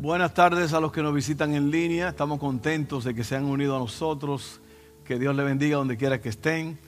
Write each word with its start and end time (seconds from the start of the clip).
Buenas 0.00 0.32
tardes 0.32 0.72
a 0.74 0.78
los 0.78 0.92
que 0.92 1.02
nos 1.02 1.12
visitan 1.12 1.56
en 1.56 1.72
línea. 1.72 2.10
Estamos 2.10 2.38
contentos 2.38 3.02
de 3.02 3.16
que 3.16 3.24
se 3.24 3.34
han 3.34 3.46
unido 3.46 3.74
a 3.74 3.80
nosotros. 3.80 4.60
Que 5.04 5.18
Dios 5.18 5.34
le 5.34 5.42
bendiga 5.42 5.78
donde 5.78 5.96
quiera 5.96 6.20
que 6.20 6.28
estén. 6.28 6.78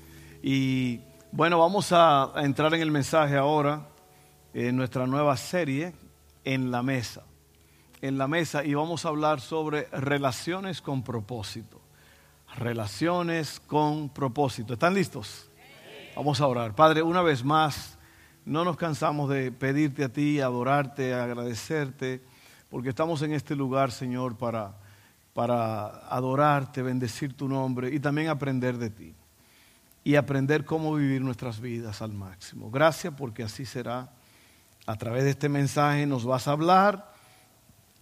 Y 0.45 1.01
bueno, 1.33 1.59
vamos 1.59 1.91
a, 1.91 2.31
entrar 2.37 2.73
en 2.73 2.83
el 2.83 2.93
mensaje 2.93 3.37
ahora, 3.37 3.89
en 4.55 4.77
nuestra 4.77 5.09
nueva 5.09 5.37
serie, 5.37 5.93
En 6.45 6.71
la 6.71 6.85
Mesa. 6.85 7.25
En 8.01 8.17
la 8.17 8.29
Mesa 8.29 8.65
y 8.65 8.75
vamos 8.75 9.05
a 9.05 9.09
hablar 9.09 9.41
sobre 9.41 9.87
relaciones 9.87 10.81
con 10.81 11.03
propósito. 11.03 11.81
Relaciones 12.59 13.59
con 13.59 14.11
propósito. 14.11 14.75
¿Están 14.75 14.95
listos? 14.95 15.51
Vamos 16.15 16.41
a 16.41 16.47
orar. 16.47 16.77
Padre, 16.77 17.03
una 17.03 17.23
vez 17.23 17.43
más, 17.43 17.99
no 18.45 18.65
nos 18.65 18.77
cansamos 18.77 19.29
de 19.31 19.51
pedirte 19.51 20.05
a 20.05 20.11
ti, 20.11 20.39
adorarte, 20.41 21.13
agradecerte 21.13 22.30
porque 22.71 22.91
estamos 22.91 23.21
en 23.23 23.33
este 23.33 23.57
lugar, 23.57 23.91
Señor, 23.91 24.37
para, 24.37 24.75
para 25.35 25.87
adorarte, 26.09 26.83
bendecir 26.83 27.37
tu 27.37 27.49
nombre 27.49 27.93
y 27.93 27.99
también 27.99 28.29
aprender 28.29 28.79
de 28.79 28.91
ti. 28.91 29.15
Y 30.03 30.15
aprender 30.15 30.65
cómo 30.65 30.95
vivir 30.95 31.21
nuestras 31.21 31.61
vidas 31.61 32.01
al 32.01 32.13
máximo. 32.13 32.71
Gracias 32.71 33.13
porque 33.17 33.43
así 33.43 33.67
será. 33.67 34.11
A 34.87 34.97
través 34.97 35.25
de 35.25 35.31
este 35.31 35.49
mensaje 35.49 36.07
nos 36.07 36.25
vas 36.25 36.49
a 36.49 36.53
hablar. 36.53 37.13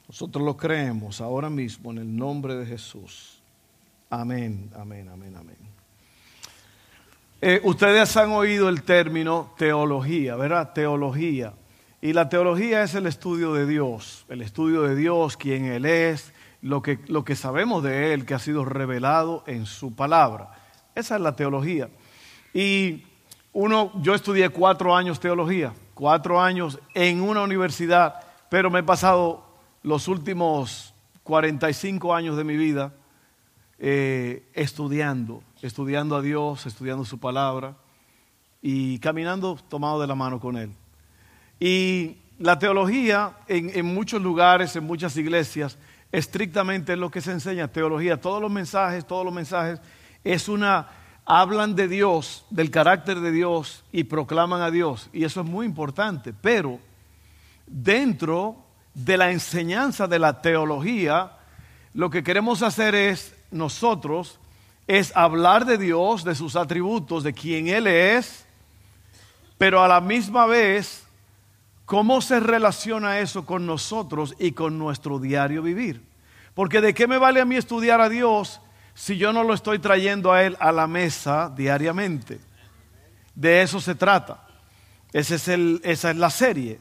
Nosotros 0.07 0.45
lo 0.45 0.57
creemos 0.57 1.21
ahora 1.21 1.51
mismo 1.51 1.91
en 1.91 1.98
el 1.98 2.17
nombre 2.17 2.55
de 2.55 2.67
Jesús. 2.67 3.43
Amén, 4.11 4.71
amén, 4.77 5.09
amén, 5.09 5.37
amén. 5.37 5.57
Eh, 7.41 7.61
ustedes 7.65 8.17
han 8.17 8.31
oído 8.31 8.69
el 8.69 8.83
término 8.83 9.55
teología, 9.57 10.37
¿verdad? 10.37 10.73
Teología. 10.73 11.53
Y 12.01 12.12
la 12.12 12.29
teología 12.29 12.83
es 12.84 12.95
el 12.95 13.07
estudio 13.07 13.52
de 13.52 13.66
Dios, 13.66 14.25
el 14.29 14.41
estudio 14.43 14.83
de 14.83 14.95
Dios, 14.95 15.37
quién 15.37 15.65
Él 15.65 15.84
es, 15.84 16.33
lo 16.62 16.80
que, 16.80 17.01
lo 17.09 17.25
que 17.25 17.34
sabemos 17.34 17.83
de 17.83 18.15
Él 18.15 18.25
que 18.25 18.34
ha 18.34 18.39
sido 18.39 18.64
revelado 18.64 19.42
en 19.47 19.67
su 19.67 19.95
palabra. 19.95 20.53
Esa 20.95 21.17
es 21.17 21.20
la 21.20 21.34
teología. 21.34 21.89
Y 22.55 23.05
uno, 23.53 23.91
yo 24.00 24.14
estudié 24.14 24.48
cuatro 24.50 24.95
años 24.95 25.19
teología, 25.19 25.73
cuatro 25.95 26.41
años 26.41 26.78
en 26.95 27.20
una 27.20 27.42
universidad, 27.42 28.20
pero 28.48 28.70
me 28.70 28.80
he 28.80 28.84
pasado 28.84 29.45
los 29.83 30.06
últimos 30.06 30.95
45 31.25 32.14
años 32.14 32.36
de 32.36 32.45
mi 32.45 32.56
vida 32.56 32.92
eh, 33.80 34.48
estudiando, 34.55 35.42
estudiando 35.62 36.17
a 36.17 36.23
Dios, 36.23 36.64
estudiando 36.67 37.05
su 37.05 37.19
palabra 37.19 37.77
y 38.62 38.98
caminando 39.01 39.56
tomado 39.69 40.01
de 40.01 40.06
la 40.06 40.14
mano 40.14 40.39
con 40.39 40.56
Él. 40.56 40.73
Y 41.61 42.17
la 42.39 42.59
teología 42.59 43.33
en, 43.48 43.84
muchos 43.87 44.23
lugares, 44.23 44.77
en 44.77 44.84
muchas 44.84 45.17
iglesias, 45.17 45.77
estrictamente 46.12 46.92
es 46.92 46.98
lo 46.98 47.11
que 47.11 47.20
se 47.20 47.33
enseña, 47.33 47.69
teología. 47.69 48.20
Todos 48.20 48.41
los 48.41 48.51
mensajes, 48.51 49.06
todos 49.06 49.25
los 49.25 49.34
mensajes 49.34 49.81
es 50.23 50.48
una, 50.48 50.89
hablan 51.25 51.75
de 51.75 51.89
Dios, 51.89 52.45
del 52.51 52.70
carácter 52.70 53.20
de 53.20 53.33
Dios 53.33 53.84
y 53.92 54.05
proclaman 54.05 54.62
a 54.62 54.70
Dios. 54.70 55.11
Y 55.12 55.25
eso 55.25 55.41
es 55.41 55.47
muy 55.47 55.67
importante. 55.67 56.33
Pero 56.33 56.79
dentro 57.67 58.56
de 58.95 59.17
la 59.17 59.31
enseñanza 59.33 60.06
de 60.06 60.19
la 60.19 60.41
teología, 60.41 61.33
lo 61.95 62.11
que 62.11 62.23
queremos 62.23 62.62
hacer 62.62 62.95
es 62.95 63.34
nosotros, 63.51 64.39
es 64.86 65.14
hablar 65.17 65.67
de 65.67 65.77
Dios, 65.77 66.23
de 66.25 66.34
sus 66.34 66.55
atributos, 66.56 67.25
de 67.25 67.33
quién 67.33 67.69
Él 67.69 67.86
es, 67.86 68.47
pero 69.59 69.83
a 69.83 69.89
la 69.89 70.01
misma 70.01 70.47
vez 70.47 71.08
¿Cómo 71.89 72.20
se 72.20 72.39
relaciona 72.39 73.19
eso 73.20 73.47
con 73.47 73.64
nosotros 73.64 74.34
y 74.39 74.53
con 74.53 74.78
nuestro 74.78 75.19
diario 75.19 75.62
vivir? 75.62 76.03
Porque 76.53 76.83
de 76.83 76.92
qué 76.92 77.06
me 77.06 77.17
vale 77.17 77.41
a 77.41 77.47
mí 77.47 77.56
estudiar 77.56 78.03
a 78.03 78.11
Dios 78.11 78.61
si 78.92 79.17
yo 79.17 79.33
no 79.33 79.42
lo 79.42 79.55
estoy 79.55 79.78
trayendo 79.78 80.30
a 80.30 80.42
Él 80.42 80.55
a 80.61 80.70
la 80.70 80.86
mesa 80.86 81.50
diariamente. 81.56 82.41
De 83.35 83.63
eso 83.63 83.80
se 83.80 83.95
trata. 83.95 84.46
es 85.14 85.30
esa 85.30 86.11
es 86.11 86.17
la 86.18 86.29
serie, 86.29 86.79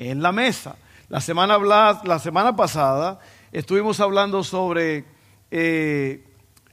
en 0.00 0.20
la 0.20 0.32
mesa. 0.32 0.74
La 1.08 1.20
semana, 1.20 1.56
la 2.02 2.18
semana 2.18 2.56
pasada 2.56 3.20
estuvimos 3.52 4.00
hablando 4.00 4.42
sobre 4.42 5.04
eh, 5.52 6.24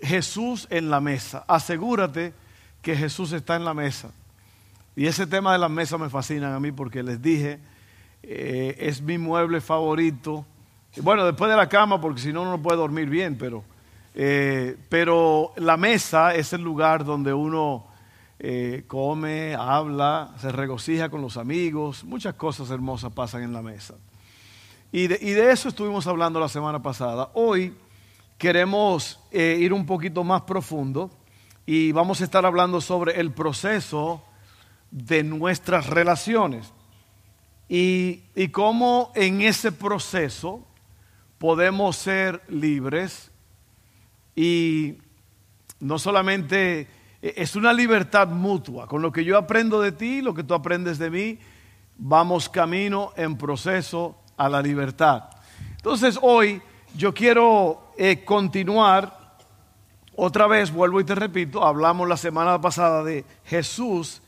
Jesús 0.01 0.65
en 0.71 0.89
la 0.89 0.99
mesa. 0.99 1.45
Asegúrate 1.47 2.33
que 2.81 2.95
Jesús 2.95 3.33
está 3.33 3.55
en 3.55 3.65
la 3.65 3.75
mesa. 3.75 4.09
Y 4.97 5.05
ese 5.05 5.27
tema 5.27 5.53
de 5.53 5.59
las 5.59 5.69
mesas 5.69 5.99
me 5.99 6.09
fascina 6.09 6.55
a 6.55 6.59
mí 6.59 6.71
porque 6.71 7.03
les 7.03 7.21
dije, 7.21 7.59
eh, 8.23 8.75
es 8.79 8.99
mi 8.99 9.19
mueble 9.19 9.61
favorito. 9.61 10.43
Bueno, 11.03 11.23
después 11.23 11.51
de 11.51 11.55
la 11.55 11.69
cama, 11.69 12.01
porque 12.01 12.19
si 12.19 12.33
no, 12.33 12.43
no 12.45 12.59
puede 12.59 12.77
dormir 12.77 13.07
bien, 13.07 13.37
pero, 13.37 13.63
eh, 14.15 14.75
pero 14.89 15.53
la 15.57 15.77
mesa 15.77 16.33
es 16.33 16.51
el 16.51 16.61
lugar 16.61 17.05
donde 17.05 17.31
uno 17.31 17.85
eh, 18.39 18.85
come, 18.87 19.53
habla, 19.53 20.33
se 20.39 20.51
regocija 20.51 21.09
con 21.09 21.21
los 21.21 21.37
amigos, 21.37 22.03
muchas 22.03 22.33
cosas 22.33 22.71
hermosas 22.71 23.13
pasan 23.13 23.43
en 23.43 23.53
la 23.53 23.61
mesa. 23.61 23.93
Y 24.91 25.05
de, 25.05 25.19
y 25.21 25.29
de 25.29 25.51
eso 25.51 25.69
estuvimos 25.69 26.07
hablando 26.07 26.39
la 26.39 26.49
semana 26.49 26.81
pasada. 26.81 27.29
Hoy 27.35 27.71
queremos 28.39 29.19
ir 29.31 29.73
un 29.73 29.85
poquito 29.85 30.23
más 30.23 30.41
profundo 30.41 31.11
y 31.67 31.91
vamos 31.91 32.19
a 32.21 32.23
estar 32.23 32.47
hablando 32.47 32.81
sobre 32.81 33.19
el 33.19 33.29
proceso 33.29 34.23
de 34.91 35.23
nuestras 35.23 35.87
relaciones. 35.87 36.73
Y, 37.69 38.23
y 38.35 38.47
cómo 38.49 39.11
en 39.15 39.41
ese 39.41 39.71
proceso 39.71 40.65
podemos 41.37 41.95
ser 41.95 42.41
libres. 42.47 43.31
Y 44.35 44.97
no 45.79 45.99
solamente 45.99 46.87
e, 47.21 47.33
es 47.37 47.55
una 47.55 47.73
libertad 47.73 48.27
mutua, 48.27 48.87
con 48.87 49.01
lo 49.01 49.11
que 49.11 49.23
yo 49.23 49.37
aprendo 49.37 49.81
de 49.81 49.91
ti, 49.91 50.21
lo 50.21 50.33
que 50.33 50.43
tú 50.43 50.53
aprendes 50.53 50.97
de 50.97 51.09
mí, 51.09 51.39
vamos 51.97 52.49
camino 52.49 53.11
en 53.15 53.37
proceso 53.37 54.17
a 54.37 54.49
la 54.49 54.61
libertad. 54.61 55.25
Entonces 55.75 56.19
hoy 56.21 56.61
yo 56.95 57.13
quiero 57.13 57.91
eh, 57.97 58.23
continuar, 58.23 59.35
otra 60.15 60.47
vez 60.47 60.71
vuelvo 60.71 60.99
y 60.99 61.03
te 61.03 61.15
repito, 61.15 61.63
hablamos 61.63 62.07
la 62.07 62.17
semana 62.17 62.59
pasada 62.59 63.03
de 63.03 63.23
Jesús 63.45 64.21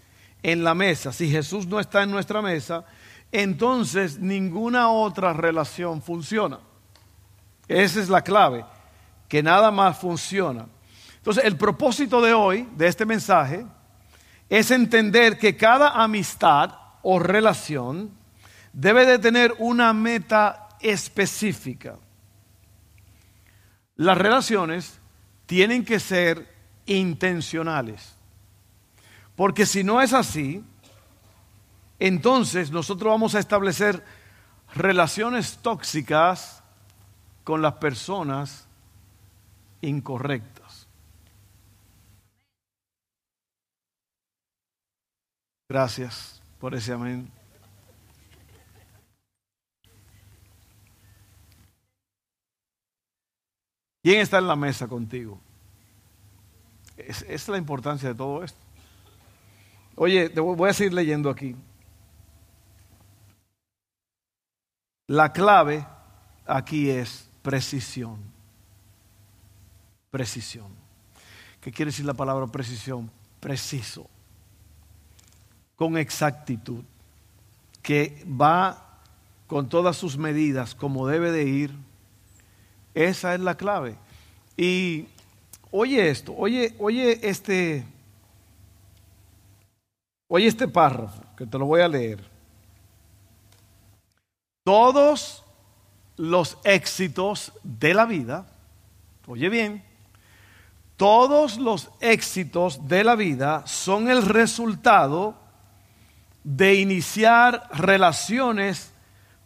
en 0.44 0.64
la 0.64 0.74
mesa. 0.74 1.12
Si 1.12 1.30
Jesús 1.30 1.68
no 1.68 1.80
está 1.80 2.04
en 2.04 2.12
nuestra 2.12 2.42
mesa, 2.42 2.86
entonces 3.32 4.20
ninguna 4.20 4.90
otra 4.90 5.34
relación 5.34 6.02
funciona. 6.02 6.60
Esa 7.68 8.00
es 8.00 8.10
la 8.10 8.24
clave, 8.24 8.66
que 9.28 9.44
nada 9.44 9.70
más 9.72 9.98
funciona. 10.00 10.66
Entonces, 11.18 11.44
el 11.44 11.58
propósito 11.58 12.22
de 12.22 12.34
hoy, 12.34 12.68
de 12.76 12.88
este 12.88 13.06
mensaje, 13.06 13.66
es 14.50 14.72
entender 14.72 15.38
que 15.38 15.56
cada 15.56 16.02
amistad 16.02 16.72
o 17.04 17.20
relación 17.20 18.12
debe 18.74 19.06
de 19.06 19.20
tener 19.20 19.54
una 19.60 19.94
meta 19.94 20.70
específica. 20.80 21.98
Las 23.96 24.18
relaciones 24.18 25.00
tienen 25.46 25.84
que 25.84 26.00
ser 26.00 26.48
intencionales. 26.86 28.16
Porque 29.40 29.66
si 29.66 29.86
no 29.86 30.02
es 30.02 30.12
así, 30.12 30.62
entonces 31.98 32.72
nosotros 32.72 33.10
vamos 33.10 33.36
a 33.36 33.40
establecer 33.40 34.04
relaciones 34.76 35.60
tóxicas 35.60 36.62
con 37.46 37.62
las 37.62 37.76
personas 37.76 38.68
incorrectas. 39.80 40.88
Gracias 45.70 46.42
por 46.60 46.76
ese 46.76 46.92
amén. 46.92 47.32
¿Quién 54.04 54.20
está 54.20 54.40
en 54.40 54.48
la 54.48 54.58
mesa 54.58 54.90
contigo? 54.90 55.40
Es, 56.98 57.22
es 57.22 57.48
la 57.48 57.58
importancia 57.58 58.10
de 58.10 58.16
todo 58.16 58.44
esto. 58.44 58.69
Oye, 60.02 60.30
voy 60.30 60.70
a 60.70 60.74
seguir 60.74 60.94
leyendo 60.94 61.30
aquí. 61.30 61.58
La 65.08 65.34
clave 65.34 65.86
aquí 66.46 66.90
es 66.90 67.28
precisión. 67.42 68.18
Precisión. 70.10 70.68
¿Qué 71.60 71.74
quiere 71.74 71.92
decir 71.92 72.06
la 72.06 72.14
palabra 72.14 72.48
precisión? 72.48 73.12
Preciso. 73.42 74.10
Con 75.76 75.98
exactitud. 75.98 76.86
Que 77.82 78.24
va 78.26 79.02
con 79.48 79.68
todas 79.68 79.98
sus 79.98 80.18
medidas 80.18 80.76
como 80.76 81.08
debe 81.08 81.34
de 81.34 81.44
ir. 81.44 81.76
Esa 82.94 83.34
es 83.34 83.42
la 83.42 83.58
clave. 83.58 83.98
Y 84.56 85.08
oye 85.72 86.10
esto, 86.10 86.34
oye, 86.38 86.74
oye 86.80 87.20
este, 87.22 87.84
oye 90.30 90.48
este 90.48 90.68
párrafo, 90.68 91.22
que 91.36 91.46
te 91.46 91.58
lo 91.58 91.66
voy 91.66 91.82
a 91.82 91.88
leer. 91.90 92.24
Todos 94.64 95.44
los 96.16 96.58
éxitos 96.64 97.52
de 97.64 97.94
la 97.94 98.06
vida, 98.06 98.46
oye 99.28 99.50
bien, 99.50 99.84
todos 100.96 101.58
los 101.58 101.90
éxitos 102.00 102.88
de 102.88 103.04
la 103.04 103.16
vida 103.16 103.66
son 103.66 104.10
el 104.10 104.22
resultado 104.22 105.36
de 106.44 106.76
iniciar 106.76 107.68
relaciones 107.72 108.94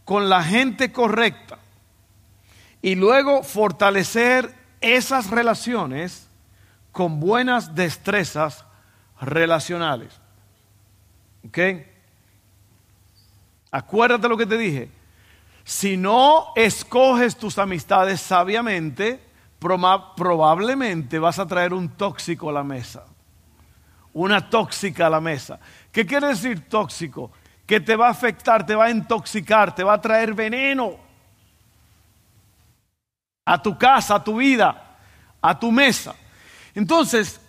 con 0.04 0.30
la 0.30 0.44
gente 0.44 0.92
correcta 0.92 1.60
y 2.82 2.96
luego 2.96 3.44
fortalecer 3.44 4.54
esas 4.82 5.30
relaciones 5.30 6.28
con 6.92 7.20
buenas 7.20 7.76
destrezas 7.76 8.66
relacionales. 9.22 10.23
¿Ok? 11.48 11.57
Acuérdate 13.72 14.30
lo 14.30 14.38
que 14.38 14.45
te 14.45 14.57
dije. 14.57 14.90
Si 15.63 15.98
no 15.98 16.48
escoges 16.56 17.38
tus 17.38 17.57
amistades 17.57 18.22
sabiamente, 18.22 19.19
probablemente 19.60 21.19
vas 21.19 21.40
a 21.40 21.48
traer 21.48 21.74
un 21.74 21.90
tóxico 21.90 22.50
a 22.50 22.54
la 22.54 22.63
mesa. 22.63 23.06
Una 24.13 24.50
tóxica 24.50 25.07
a 25.07 25.10
la 25.10 25.22
mesa. 25.22 25.60
¿Qué 25.92 26.06
quiere 26.06 26.28
decir 26.28 26.68
tóxico? 26.68 27.31
Que 27.66 27.80
te 27.80 27.96
va 27.96 28.07
a 28.07 28.12
afectar, 28.12 28.66
te 28.66 28.75
va 28.75 28.86
a 28.86 28.89
intoxicar, 28.92 29.74
te 29.74 29.84
va 29.84 29.94
a 29.94 30.01
traer 30.01 30.34
veneno 30.34 30.98
a 33.46 33.62
tu 33.62 33.78
casa, 33.78 34.16
a 34.16 34.24
tu 34.24 34.38
vida, 34.38 34.98
a 35.42 35.57
tu 35.57 35.72
mesa. 35.72 36.16
Entonces, 36.75 37.39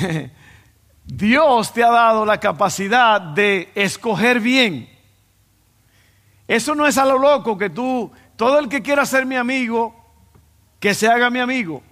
Dios 1.04 1.72
te 1.72 1.84
ha 1.84 1.90
dado 1.90 2.24
la 2.24 2.40
capacidad 2.40 3.20
de 3.20 3.70
escoger 3.74 4.40
bien. 4.40 4.88
Eso 6.48 6.74
no 6.74 6.86
es 6.86 6.98
a 6.98 7.04
lo 7.04 7.18
loco 7.18 7.56
que 7.58 7.70
tú, 7.70 8.10
todo 8.36 8.58
el 8.58 8.68
que 8.68 8.82
quiera 8.82 9.04
ser 9.06 9.26
mi 9.26 9.36
amigo, 9.36 9.94
que 10.80 10.94
se 10.94 11.08
haga 11.08 11.30
mi 11.30 11.40
amigo. 11.40 11.82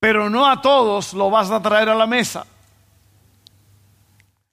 Pero 0.00 0.28
no 0.30 0.48
a 0.48 0.60
todos 0.60 1.14
lo 1.14 1.30
vas 1.30 1.50
a 1.50 1.62
traer 1.62 1.88
a 1.88 1.94
la 1.94 2.06
mesa. 2.06 2.46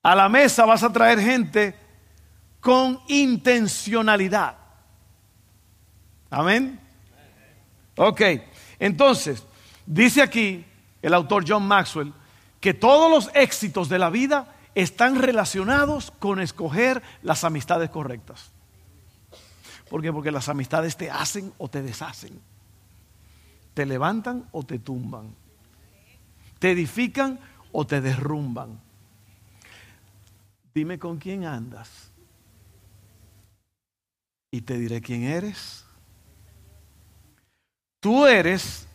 A 0.04 0.16
la 0.16 0.30
mesa 0.30 0.66
vas 0.66 0.84
a 0.84 0.92
traer 0.92 1.20
gente 1.20 1.76
con 2.60 3.00
intencionalidad. 3.08 4.56
Amén. 6.30 6.80
Ok, 7.98 8.22
entonces, 8.80 9.44
dice 9.86 10.22
aquí 10.22 10.66
el 11.02 11.14
autor 11.14 11.46
John 11.48 11.68
Maxwell 11.68 12.14
que 12.60 12.74
todos 12.74 13.10
los 13.10 13.34
éxitos 13.36 13.90
de 13.90 14.00
la 14.00 14.10
vida 14.10 14.56
están 14.76 15.16
relacionados 15.16 16.12
con 16.12 16.40
escoger 16.40 17.02
las 17.22 17.44
amistades 17.44 17.90
correctas. 17.90 18.52
¿Por 19.90 20.02
qué? 20.02 20.14
Porque 20.14 20.32
las 20.32 20.50
amistades 20.50 20.96
te 20.96 21.10
hacen 21.10 21.52
o 21.58 21.68
te 21.68 21.82
deshacen. 21.82 22.40
Te 23.74 23.86
levantan 23.86 24.48
o 24.52 24.64
te 24.64 24.80
tumban. 24.80 25.34
Te 26.60 26.72
edifican 26.72 27.40
o 27.72 27.88
te 27.88 28.02
derrumban. 28.02 28.80
Dime 30.74 31.00
con 31.00 31.18
quién 31.18 31.46
andas. 31.46 32.12
Y 34.52 34.62
te 34.62 34.78
diré 34.78 35.02
quién 35.02 35.24
eres. 35.24 35.86
Tú 38.00 38.26
eres, 38.26 38.88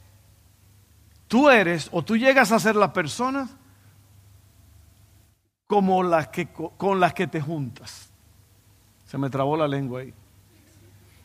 tú 1.28 1.48
eres 1.48 1.88
o 1.92 2.02
tú 2.02 2.16
llegas 2.16 2.52
a 2.52 2.58
ser 2.58 2.76
la 2.76 2.92
persona 2.92 3.48
como 5.66 6.02
las 6.02 6.28
que, 6.28 6.48
con 6.48 7.00
las 7.00 7.14
que 7.14 7.26
te 7.26 7.40
juntas. 7.40 8.10
Se 9.06 9.18
me 9.18 9.30
trabó 9.30 9.56
la 9.56 9.68
lengua 9.68 10.00
ahí. 10.00 10.12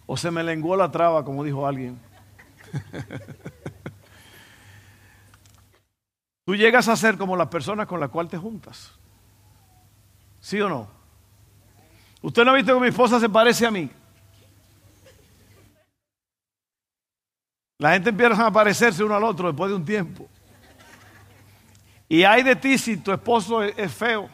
O 0.06 0.18
se 0.18 0.32
me 0.32 0.44
lenguó 0.44 0.76
la 0.76 0.92
traba, 0.92 1.24
como 1.24 1.44
dijo 1.44 1.68
alguien. 1.68 2.00
tú 6.46 6.56
llegas 6.56 6.88
a 6.88 6.96
ser 6.96 7.18
como 7.18 7.36
la 7.36 7.50
persona 7.50 7.86
con 7.86 8.00
la 8.00 8.08
cual 8.08 8.28
te 8.28 8.38
juntas. 8.38 8.94
¿Sí 10.40 10.60
o 10.62 10.70
no? 10.70 10.88
Usted 12.22 12.44
no 12.44 12.52
ha 12.52 12.56
visto 12.56 12.74
que 12.74 12.82
mi 12.82 12.88
esposa 12.88 13.20
se 13.20 13.30
parece 13.30 13.66
a 13.66 13.72
mí. 13.72 13.90
La 17.82 17.94
gente 17.94 18.10
empieza 18.10 18.46
a 18.46 18.52
parecerse 18.52 19.02
uno 19.06 19.16
al 19.16 19.24
otro 19.24 19.48
después 19.48 19.70
de 19.70 19.78
un 19.78 19.86
tiempo. 19.86 20.28
Y 22.10 22.26
hay 22.26 22.44
de 22.44 22.58
ti 22.58 22.78
si 22.78 22.98
tu 22.98 23.10
esposo 23.14 23.64
es, 23.64 23.94
feo. 23.94 24.28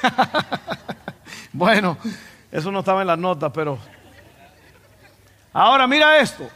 bueno, 1.52 1.98
eso 2.52 2.70
no 2.70 2.78
estaba 2.78 3.00
en 3.00 3.08
las 3.08 3.18
notas, 3.18 3.50
pero... 3.52 3.76
Ahora 5.52 5.88
mira 5.88 6.18
esto. 6.18 6.48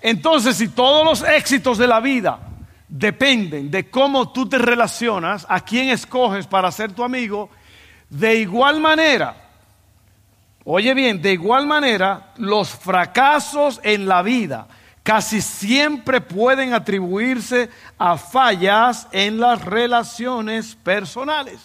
Entonces, 0.00 0.56
si 0.56 0.68
todos 0.68 1.04
los 1.04 1.28
éxitos 1.28 1.78
de 1.78 1.88
la 1.88 1.98
vida 1.98 2.38
dependen 2.86 3.68
de 3.68 3.90
cómo 3.90 4.30
tú 4.30 4.48
te 4.48 4.58
relacionas, 4.58 5.44
a 5.48 5.58
quién 5.58 5.88
escoges 5.88 6.46
para 6.46 6.70
ser 6.70 6.92
tu 6.92 7.02
amigo, 7.02 7.50
de 8.08 8.36
igual 8.36 8.78
manera, 8.78 9.34
oye 10.62 10.94
bien, 10.94 11.20
de 11.20 11.32
igual 11.32 11.66
manera, 11.66 12.34
los 12.36 12.70
fracasos 12.70 13.80
en 13.82 14.06
la 14.06 14.22
vida, 14.22 14.68
casi 15.06 15.40
siempre 15.40 16.20
pueden 16.20 16.74
atribuirse 16.74 17.70
a 17.96 18.18
fallas 18.18 19.06
en 19.12 19.38
las 19.38 19.64
relaciones 19.64 20.74
personales. 20.74 21.60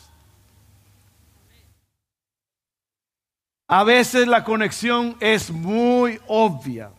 A 3.67 3.83
veces 3.83 4.27
la 4.27 4.43
conexión 4.43 5.17
es 5.19 5.49
muy 5.49 6.21
obvia. 6.27 6.91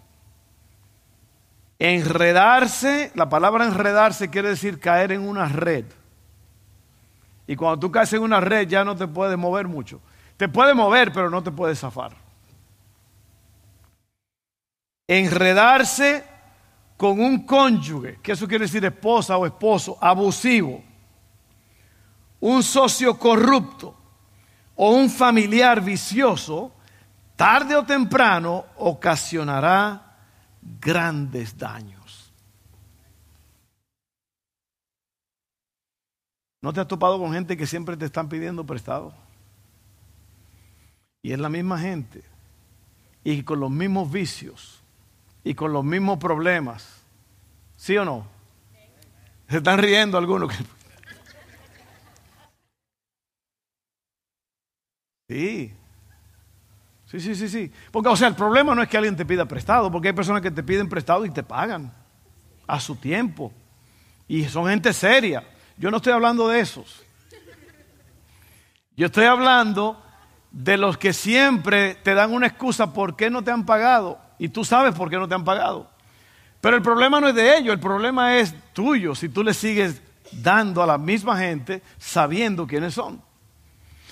Enredarse, 1.79 3.13
la 3.15 3.29
palabra 3.29 3.65
enredarse 3.65 4.29
quiere 4.29 4.49
decir 4.49 4.81
caer 4.81 5.13
en 5.13 5.29
una 5.29 5.47
red. 5.47 5.85
Y 7.47 7.55
cuando 7.55 7.79
tú 7.79 7.93
caes 7.93 8.13
en 8.15 8.23
una 8.23 8.41
red 8.41 8.67
ya 8.67 8.85
no 8.85 8.97
te 8.97 9.07
puedes 9.07 9.39
mover 9.39 9.69
mucho. 9.69 10.01
Te 10.37 10.49
puedes 10.49 10.75
mover, 10.75 11.13
pero 11.13 11.31
no 11.31 11.41
te 11.41 11.53
puedes 11.53 11.79
zafar. 11.79 12.17
Enredarse 15.07 16.32
con 17.03 17.19
un 17.19 17.45
cónyuge, 17.45 18.21
que 18.23 18.31
eso 18.31 18.47
quiere 18.47 18.67
decir 18.67 18.85
esposa 18.85 19.37
o 19.37 19.45
esposo, 19.45 19.99
abusivo, 20.01 20.85
un 22.39 22.63
socio 22.63 23.19
corrupto 23.19 23.93
o 24.77 24.91
un 24.91 25.11
familiar 25.11 25.83
vicioso, 25.83 26.71
tarde 27.35 27.75
o 27.75 27.83
temprano 27.83 28.67
ocasionará 28.77 30.15
grandes 30.63 31.59
daños. 31.59 32.33
¿No 36.61 36.73
te 36.73 36.79
has 36.79 36.87
topado 36.87 37.19
con 37.19 37.33
gente 37.33 37.57
que 37.57 37.67
siempre 37.67 37.97
te 37.97 38.05
están 38.05 38.29
pidiendo 38.29 38.65
prestado? 38.65 39.13
Y 41.21 41.33
es 41.33 41.39
la 41.41 41.49
misma 41.49 41.81
gente. 41.81 42.23
Y 43.25 43.43
con 43.43 43.59
los 43.59 43.73
mismos 43.73 44.09
vicios 44.09 44.85
y 45.43 45.55
con 45.55 45.73
los 45.73 45.83
mismos 45.83 46.19
problemas. 46.19 47.02
¿Sí 47.83 47.97
o 47.97 48.05
no? 48.05 48.25
Se 49.49 49.57
están 49.57 49.77
riendo 49.77 50.17
algunos. 50.17 50.55
Sí. 55.29 55.73
Sí, 57.07 57.19
sí, 57.21 57.35
sí, 57.35 57.49
sí. 57.49 57.73
Porque, 57.91 58.09
o 58.09 58.15
sea, 58.15 58.29
el 58.29 58.37
problema 58.37 58.73
no 58.77 58.83
es 58.83 58.89
que 58.89 58.97
alguien 58.97 59.17
te 59.17 59.27
pida 59.27 59.47
prestado, 59.47 59.91
porque 59.91 60.09
hay 60.09 60.15
personas 60.15 60.43
que 60.43 60.53
te 60.53 60.63
piden 60.63 60.89
prestado 60.89 61.27
y 61.27 61.31
te 61.31 61.43
pagan 61.43 61.93
a 62.69 62.79
su 62.79 62.95
tiempo. 62.95 63.53
Y 64.29 64.45
son 64.45 64.69
gente 64.69 64.93
seria. 64.93 65.43
Yo 65.77 65.91
no 65.91 65.97
estoy 65.97 66.13
hablando 66.13 66.47
de 66.47 66.61
esos. 66.61 67.03
Yo 68.97 69.07
estoy 69.07 69.25
hablando 69.25 70.01
de 70.53 70.77
los 70.77 70.99
que 70.99 71.13
siempre 71.13 71.97
te 71.97 72.15
dan 72.15 72.33
una 72.33 72.47
excusa 72.47 72.93
por 72.93 73.17
qué 73.17 73.29
no 73.29 73.43
te 73.43 73.51
han 73.51 73.67
pagado. 73.67 74.21
Y 74.39 74.51
tú 74.51 74.65
sabes 74.65 74.95
por 74.95 75.11
qué 75.11 75.17
no 75.17 75.27
te 75.27 75.35
han 75.35 75.45
pagado. 75.45 75.92
Pero 76.63 76.77
el 76.77 76.83
problema 76.83 77.21
no 77.21 77.27
es 77.27 77.35
de 77.35 77.59
ellos, 77.59 77.75
el 77.75 77.81
problema 77.81 78.39
es 78.39 78.55
tuyo 78.73 79.17
si 79.17 79.29
tú 79.29 79.43
le 79.43 79.53
sigues 79.53 80.01
dando 80.31 80.81
a 80.81 80.87
la 80.87 80.97
misma 80.97 81.37
gente 81.37 81.83
sabiendo 81.99 82.69
quiénes 82.69 82.95
son. 82.95 83.21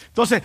Entonces, 0.08 0.42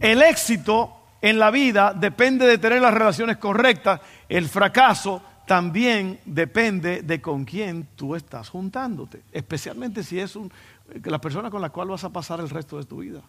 el 0.00 0.20
éxito 0.20 0.92
en 1.22 1.38
la 1.38 1.52
vida 1.52 1.94
depende 1.94 2.44
de 2.48 2.58
tener 2.58 2.82
las 2.82 2.92
relaciones 2.92 3.36
correctas, 3.36 4.00
el 4.28 4.48
fracaso 4.48 5.22
también 5.46 6.18
depende 6.24 7.02
de 7.02 7.20
con 7.20 7.44
quién 7.44 7.86
tú 7.94 8.16
estás 8.16 8.48
juntándote, 8.48 9.22
especialmente 9.30 10.02
si 10.02 10.18
es 10.18 10.36
la 11.04 11.20
persona 11.20 11.50
con 11.50 11.62
la 11.62 11.70
cual 11.70 11.86
vas 11.86 12.02
a 12.02 12.10
pasar 12.10 12.40
el 12.40 12.50
resto 12.50 12.78
de 12.78 12.84
tu 12.84 12.96
vida. 12.96 13.22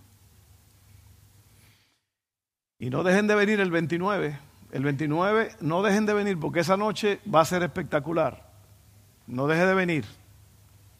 Y 2.79 2.89
no 2.89 3.03
dejen 3.03 3.27
de 3.27 3.35
venir 3.35 3.59
el 3.59 3.69
29 3.69 4.39
el 4.75 4.83
29, 4.83 5.55
no 5.61 5.81
dejen 5.83 6.05
de 6.05 6.13
venir 6.13 6.37
porque 6.37 6.59
esa 6.59 6.75
noche 6.75 7.21
va 7.33 7.39
a 7.39 7.45
ser 7.45 7.63
espectacular. 7.63 8.51
No 9.25 9.47
deje 9.47 9.65
de 9.65 9.73
venir. 9.73 10.03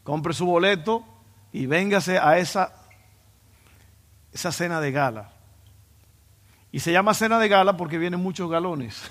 Compre 0.02 0.32
su 0.32 0.46
boleto 0.46 1.04
y 1.52 1.66
véngase 1.66 2.18
a 2.18 2.38
esa, 2.38 2.72
esa 4.32 4.50
cena 4.50 4.80
de 4.80 4.92
gala. 4.92 5.30
Y 6.72 6.80
se 6.80 6.90
llama 6.90 7.12
cena 7.12 7.38
de 7.38 7.48
gala 7.48 7.76
porque 7.76 7.98
vienen 7.98 8.18
muchos 8.18 8.50
galones. 8.50 9.02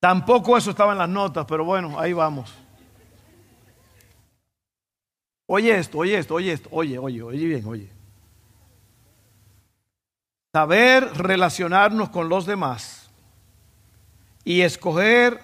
Tampoco 0.00 0.56
eso 0.56 0.70
estaba 0.70 0.90
en 0.90 0.98
las 0.98 1.08
notas, 1.08 1.46
pero 1.46 1.64
bueno, 1.64 2.00
ahí 2.00 2.12
vamos. 2.12 2.52
Oye 5.46 5.78
esto, 5.78 5.98
oye 5.98 6.18
esto, 6.18 6.34
oye 6.34 6.50
esto, 6.50 6.68
oye, 6.72 6.98
oye, 6.98 7.22
oye 7.22 7.46
bien, 7.46 7.64
oye. 7.68 8.01
Saber 10.54 11.04
relacionarnos 11.14 12.10
con 12.10 12.28
los 12.28 12.44
demás 12.44 13.08
y 14.44 14.60
escoger 14.60 15.40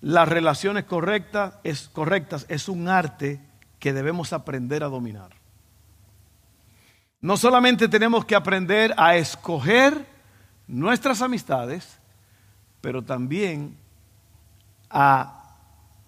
las 0.00 0.28
relaciones 0.28 0.84
correctas 0.84 1.56
es, 1.64 2.68
un 2.68 2.88
arte 2.88 3.40
que 3.80 3.92
debemos 3.92 4.32
aprender 4.32 4.84
a 4.84 4.88
dominar. 4.88 5.30
No 7.20 7.36
solamente 7.36 7.88
tenemos 7.88 8.24
que 8.26 8.36
aprender 8.36 8.94
a 8.96 9.16
escoger 9.16 10.06
nuestras 10.68 11.20
amistades, 11.20 11.98
pero 12.80 13.02
también 13.02 13.76
a 14.88 15.56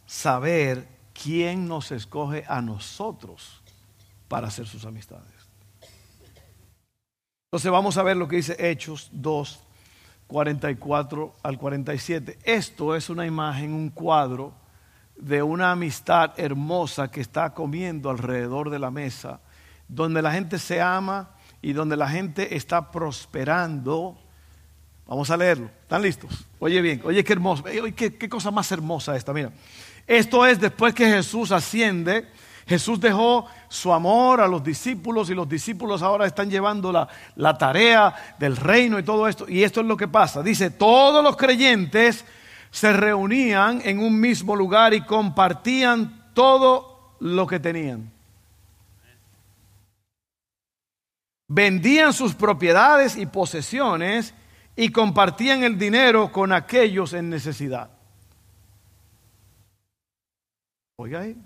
saber 0.07 0.87
quién 1.21 1.67
nos 1.67 1.91
escoge 1.91 2.45
a 2.47 2.63
nosotros 2.63 3.61
para 4.29 4.53
ser 4.53 4.69
sus 4.69 4.85
amistades. 4.85 5.36
Entonces 7.57 7.73
vamos 7.73 7.97
a 7.97 8.03
ver 8.03 8.19
lo 8.19 8.29
que 8.29 8.37
dice 8.37 8.55
Hechos 8.59 9.09
2, 9.13 9.61
44 10.27 11.37
al 11.43 11.57
47. 11.57 12.39
Esto 12.45 12.95
es 12.95 13.09
una 13.09 13.25
imagen, 13.25 13.73
un 13.73 13.89
cuadro 13.89 14.53
de 15.17 15.43
una 15.43 15.73
amistad 15.73 16.39
hermosa 16.39 17.11
que 17.11 17.23
está 17.23 17.55
comiendo 17.55 18.11
alrededor 18.11 18.69
de 18.69 18.79
la 18.79 18.91
mesa, 18.91 19.41
donde 19.89 20.21
la 20.21 20.33
gente 20.33 20.59
se 20.59 20.83
ama 20.83 21.31
y 21.63 21.73
donde 21.73 21.97
la 21.97 22.11
gente 22.11 22.57
está 22.57 22.93
prosperando 22.93 24.19
Vamos 25.07 25.31
a 25.31 25.37
leerlo. 25.39 25.71
¿Están 25.81 26.03
listos? 26.03 26.45
Oye 26.59 26.83
bien, 26.83 27.01
oye 27.05 27.25
qué 27.25 27.33
hermoso, 27.33 27.65
oye 27.65 27.95
qué, 27.95 28.17
qué 28.17 28.29
cosa 28.29 28.51
más 28.51 28.71
hermosa 28.71 29.17
esta, 29.17 29.33
mira. 29.33 29.51
Esto 30.07 30.45
es 30.45 30.61
después 30.61 30.93
que 30.93 31.07
Jesús 31.07 31.53
asciende, 31.53 32.29
Jesús 32.67 33.01
dejó 33.01 33.47
su 33.69 33.93
amor 33.93 34.41
a 34.41 34.49
los 34.49 34.63
discípulos 34.63 35.31
y 35.31 35.35
los 35.35 35.49
discípulos 35.49 36.03
ahora 36.03 36.27
están 36.27 36.51
llevando 36.51 36.91
la, 36.91 37.09
la, 37.37 37.57
tarea 37.57 38.35
del 38.41 38.57
reino 38.57 38.99
y 38.99 39.05
todo 39.05 39.29
esto. 39.29 39.49
Y 39.49 39.63
esto 39.63 39.81
es 39.81 39.87
lo 39.87 39.97
que 39.97 40.09
pasa. 40.09 40.43
Dice, 40.43 40.71
todos 40.71 41.23
los 41.23 41.37
creyentes 41.37 42.25
se 42.73 42.93
reunían 42.93 43.81
en 43.85 44.01
un 44.01 44.19
mismo 44.19 44.57
lugar 44.57 44.95
y 44.95 45.03
compartían 45.03 46.33
todo 46.35 47.15
lo 47.21 47.47
que 47.47 47.61
tenían. 47.61 48.11
Vendían 51.49 52.13
sus 52.13 52.35
propiedades 52.35 53.17
y 53.17 53.27
posesiones 53.27 54.35
y 54.75 54.91
compartían 54.91 55.63
el 55.63 55.79
dinero 55.79 56.33
con 56.33 56.53
aquellos 56.53 57.13
en 57.13 57.31
necesidad. 57.31 57.91
Oiga 60.97 61.21
ahí. 61.21 61.37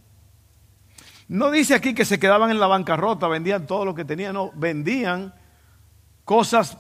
No 1.30 1.52
dice 1.52 1.76
aquí 1.76 1.94
que 1.94 2.04
se 2.04 2.18
quedaban 2.18 2.50
en 2.50 2.58
la 2.58 2.66
bancarrota, 2.66 3.28
vendían 3.28 3.64
todo 3.64 3.84
lo 3.84 3.94
que 3.94 4.04
tenían, 4.04 4.34
no, 4.34 4.50
vendían 4.56 5.32
cosas, 6.25 6.76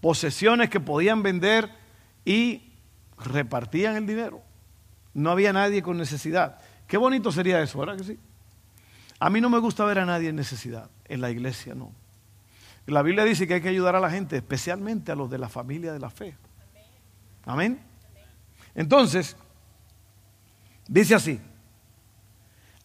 posesiones 0.00 0.70
que 0.70 0.80
podían 0.80 1.22
vender 1.22 1.70
y 2.24 2.72
repartían 3.16 3.94
el 3.94 4.04
dinero. 4.04 4.42
No 5.14 5.30
había 5.30 5.52
nadie 5.52 5.84
con 5.84 5.96
necesidad. 5.98 6.58
Qué 6.88 6.96
bonito 6.96 7.30
sería 7.30 7.62
eso, 7.62 7.78
¿verdad 7.78 7.96
que 7.96 8.02
sí? 8.02 8.18
A 9.20 9.30
mí 9.30 9.40
no 9.40 9.48
me 9.48 9.58
gusta 9.60 9.84
ver 9.84 10.00
a 10.00 10.04
nadie 10.04 10.30
en 10.30 10.36
necesidad, 10.36 10.90
en 11.04 11.20
la 11.20 11.30
iglesia 11.30 11.76
no. 11.76 11.92
La 12.86 13.02
Biblia 13.02 13.22
dice 13.22 13.46
que 13.46 13.54
hay 13.54 13.60
que 13.60 13.68
ayudar 13.68 13.94
a 13.94 14.00
la 14.00 14.10
gente, 14.10 14.34
especialmente 14.34 15.12
a 15.12 15.14
los 15.14 15.30
de 15.30 15.38
la 15.38 15.48
familia 15.48 15.92
de 15.92 16.00
la 16.00 16.10
fe. 16.10 16.36
Amén. 17.44 17.80
Entonces, 18.74 19.36
dice 20.88 21.14
así, 21.14 21.40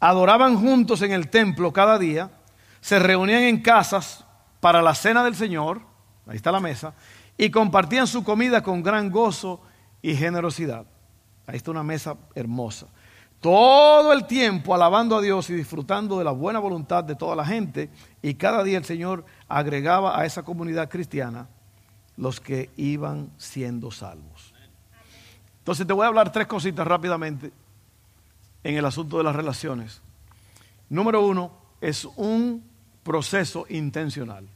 adoraban 0.01 0.57
juntos 0.57 1.01
en 1.01 1.13
el 1.13 1.29
templo 1.29 1.71
cada 1.71 1.97
día, 1.97 2.29
se 2.81 2.99
reunían 2.99 3.43
en 3.43 3.61
casas 3.61 4.25
para 4.59 4.81
la 4.81 4.93
cena 4.93 5.23
del 5.23 5.35
Señor, 5.35 5.81
ahí 6.27 6.35
está 6.35 6.51
la 6.51 6.59
mesa, 6.59 6.93
y 7.37 7.49
compartían 7.49 8.07
su 8.07 8.25
comida 8.25 8.61
con 8.61 8.83
gran 8.83 9.09
gozo 9.09 9.61
y 10.01 10.15
generosidad. 10.15 10.85
Ahí 11.47 11.55
está 11.55 11.71
una 11.71 11.83
mesa 11.83 12.17
hermosa 12.35 12.87
todo 13.41 14.13
el 14.13 14.27
tiempo 14.27 14.73
alabando 14.73 15.17
a 15.17 15.21
Dios 15.21 15.49
y 15.49 15.55
disfrutando 15.55 16.19
de 16.19 16.23
la 16.23 16.31
buena 16.31 16.59
voluntad 16.59 17.03
de 17.03 17.15
toda 17.15 17.35
la 17.35 17.43
gente. 17.43 17.89
Y 18.21 18.35
cada 18.35 18.63
día 18.63 18.77
el 18.77 18.85
Señor 18.85 19.25
agregaba 19.49 20.17
a 20.17 20.25
esa 20.25 20.43
comunidad 20.43 20.89
cristiana 20.89 21.49
los 22.15 22.39
que 22.39 22.69
iban 22.77 23.31
siendo 23.37 23.89
salvos. 23.89 24.53
Entonces 25.57 25.87
te 25.87 25.93
voy 25.93 26.05
a 26.05 26.07
hablar 26.07 26.31
tres 26.31 26.45
cositas 26.45 26.85
rápidamente 26.85 27.51
en 28.63 28.77
el 28.77 28.85
asunto 28.85 29.17
de 29.17 29.23
las 29.23 29.35
relaciones. 29.35 30.01
Número 30.89 31.25
uno, 31.25 31.51
es 31.79 32.05
un 32.05 32.63
proceso 33.03 33.65
intencional. 33.69 34.47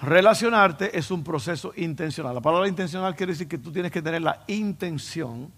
Relacionarte 0.00 0.98
es 0.98 1.10
un 1.10 1.22
proceso 1.22 1.72
intencional. 1.76 2.34
La 2.34 2.40
palabra 2.40 2.68
intencional 2.68 3.14
quiere 3.14 3.32
decir 3.32 3.48
que 3.48 3.58
tú 3.58 3.70
tienes 3.70 3.92
que 3.92 4.02
tener 4.02 4.22
la 4.22 4.44
intención 4.48 5.52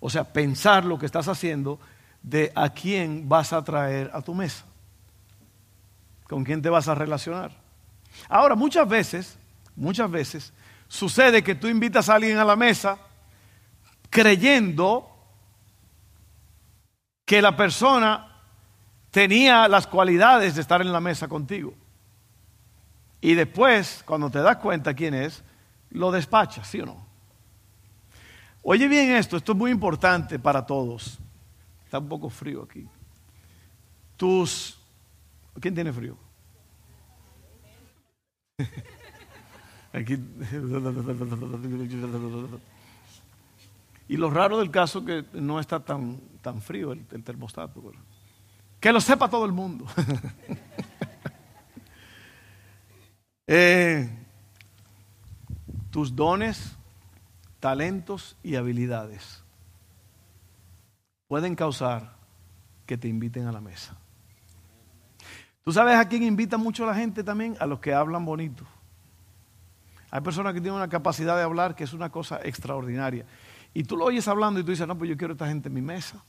o 0.00 0.10
sea, 0.10 0.24
pensar 0.24 0.84
lo 0.84 0.98
que 0.98 1.06
estás 1.06 1.28
haciendo 1.28 1.80
de 2.22 2.52
a 2.54 2.70
quién 2.70 3.28
vas 3.28 3.52
a 3.52 3.62
traer 3.64 4.10
a 4.12 4.22
tu 4.22 4.34
mesa. 4.34 4.64
Con 6.28 6.44
quién 6.44 6.62
te 6.62 6.68
vas 6.68 6.88
a 6.88 6.94
relacionar. 6.94 7.52
Ahora, 8.28 8.54
muchas 8.54 8.88
veces, 8.88 9.38
muchas 9.74 10.10
veces, 10.10 10.52
sucede 10.86 11.42
que 11.42 11.54
tú 11.54 11.68
invitas 11.68 12.08
a 12.08 12.14
alguien 12.14 12.38
a 12.38 12.44
la 12.44 12.56
mesa 12.56 12.98
creyendo 14.10 15.07
que 17.28 17.42
la 17.42 17.54
persona 17.54 18.26
tenía 19.10 19.68
las 19.68 19.86
cualidades 19.86 20.54
de 20.54 20.62
estar 20.62 20.80
en 20.80 20.90
la 20.90 20.98
mesa 20.98 21.28
contigo. 21.28 21.74
Y 23.20 23.34
después, 23.34 24.02
cuando 24.06 24.30
te 24.30 24.38
das 24.38 24.56
cuenta 24.56 24.94
quién 24.94 25.12
es, 25.12 25.44
lo 25.90 26.10
despachas, 26.10 26.66
¿sí 26.66 26.80
o 26.80 26.86
no? 26.86 27.06
Oye 28.62 28.88
bien 28.88 29.10
esto, 29.10 29.36
esto 29.36 29.52
es 29.52 29.58
muy 29.58 29.70
importante 29.70 30.38
para 30.38 30.64
todos. 30.64 31.18
Está 31.84 31.98
un 31.98 32.08
poco 32.08 32.30
frío 32.30 32.62
aquí. 32.62 32.88
Tus... 34.16 34.80
¿Quién 35.60 35.74
tiene 35.74 35.92
frío? 35.92 36.16
Aquí. 39.92 40.16
Y 44.08 44.16
lo 44.16 44.30
raro 44.30 44.58
del 44.58 44.70
caso 44.70 45.00
es 45.00 45.04
que 45.04 45.40
no 45.40 45.60
está 45.60 45.80
tan, 45.80 46.18
tan 46.40 46.62
frío 46.62 46.92
el, 46.92 47.04
termostato. 47.22 47.92
Que 48.80 48.92
lo 48.92 49.00
sepa 49.00 49.28
todo 49.28 49.44
el 49.44 49.52
mundo. 49.52 49.86
Eh, 53.50 54.06
tus 55.90 56.14
dones 56.14 56.76
talentos 57.60 58.36
y 58.42 58.56
habilidades 58.56 59.42
pueden 61.28 61.54
causar 61.54 62.12
que 62.84 62.98
te 62.98 63.08
inviten 63.08 63.46
a 63.46 63.52
la 63.52 63.62
mesa. 63.62 63.96
¿Tú 65.64 65.72
sabes 65.72 65.96
a 65.96 66.08
quién 66.08 66.24
invita 66.24 66.58
mucho 66.58 66.84
la 66.84 66.94
gente 66.94 67.24
también? 67.24 67.56
A 67.58 67.66
los 67.66 67.80
que 67.80 67.94
hablan 67.94 68.26
bonito. 68.26 68.66
Hay 70.10 70.20
personas 70.22 70.54
que 70.54 70.60
tienen 70.60 70.76
una 70.76 70.88
capacidad 70.88 71.36
de 71.36 71.42
hablar 71.42 71.74
que 71.74 71.84
es 71.84 71.92
una 71.92 72.10
cosa 72.10 72.40
extraordinaria. 72.42 73.26
Y 73.74 73.84
tú 73.84 73.96
lo 73.96 74.06
oyes 74.06 74.26
hablando 74.28 74.60
y 74.60 74.64
tú 74.64 74.70
dices, 74.70 74.86
no, 74.86 74.96
pues 74.96 75.10
yo 75.10 75.16
quiero 75.16 75.32
a 75.32 75.34
esta 75.34 75.46
gente 75.46 75.68
en 75.68 75.74
mi 75.74 75.82
mesa. 75.82 76.24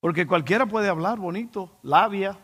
Porque 0.00 0.26
cualquiera 0.26 0.66
puede 0.66 0.88
hablar 0.88 1.18
bonito, 1.18 1.78
labia, 1.82 2.38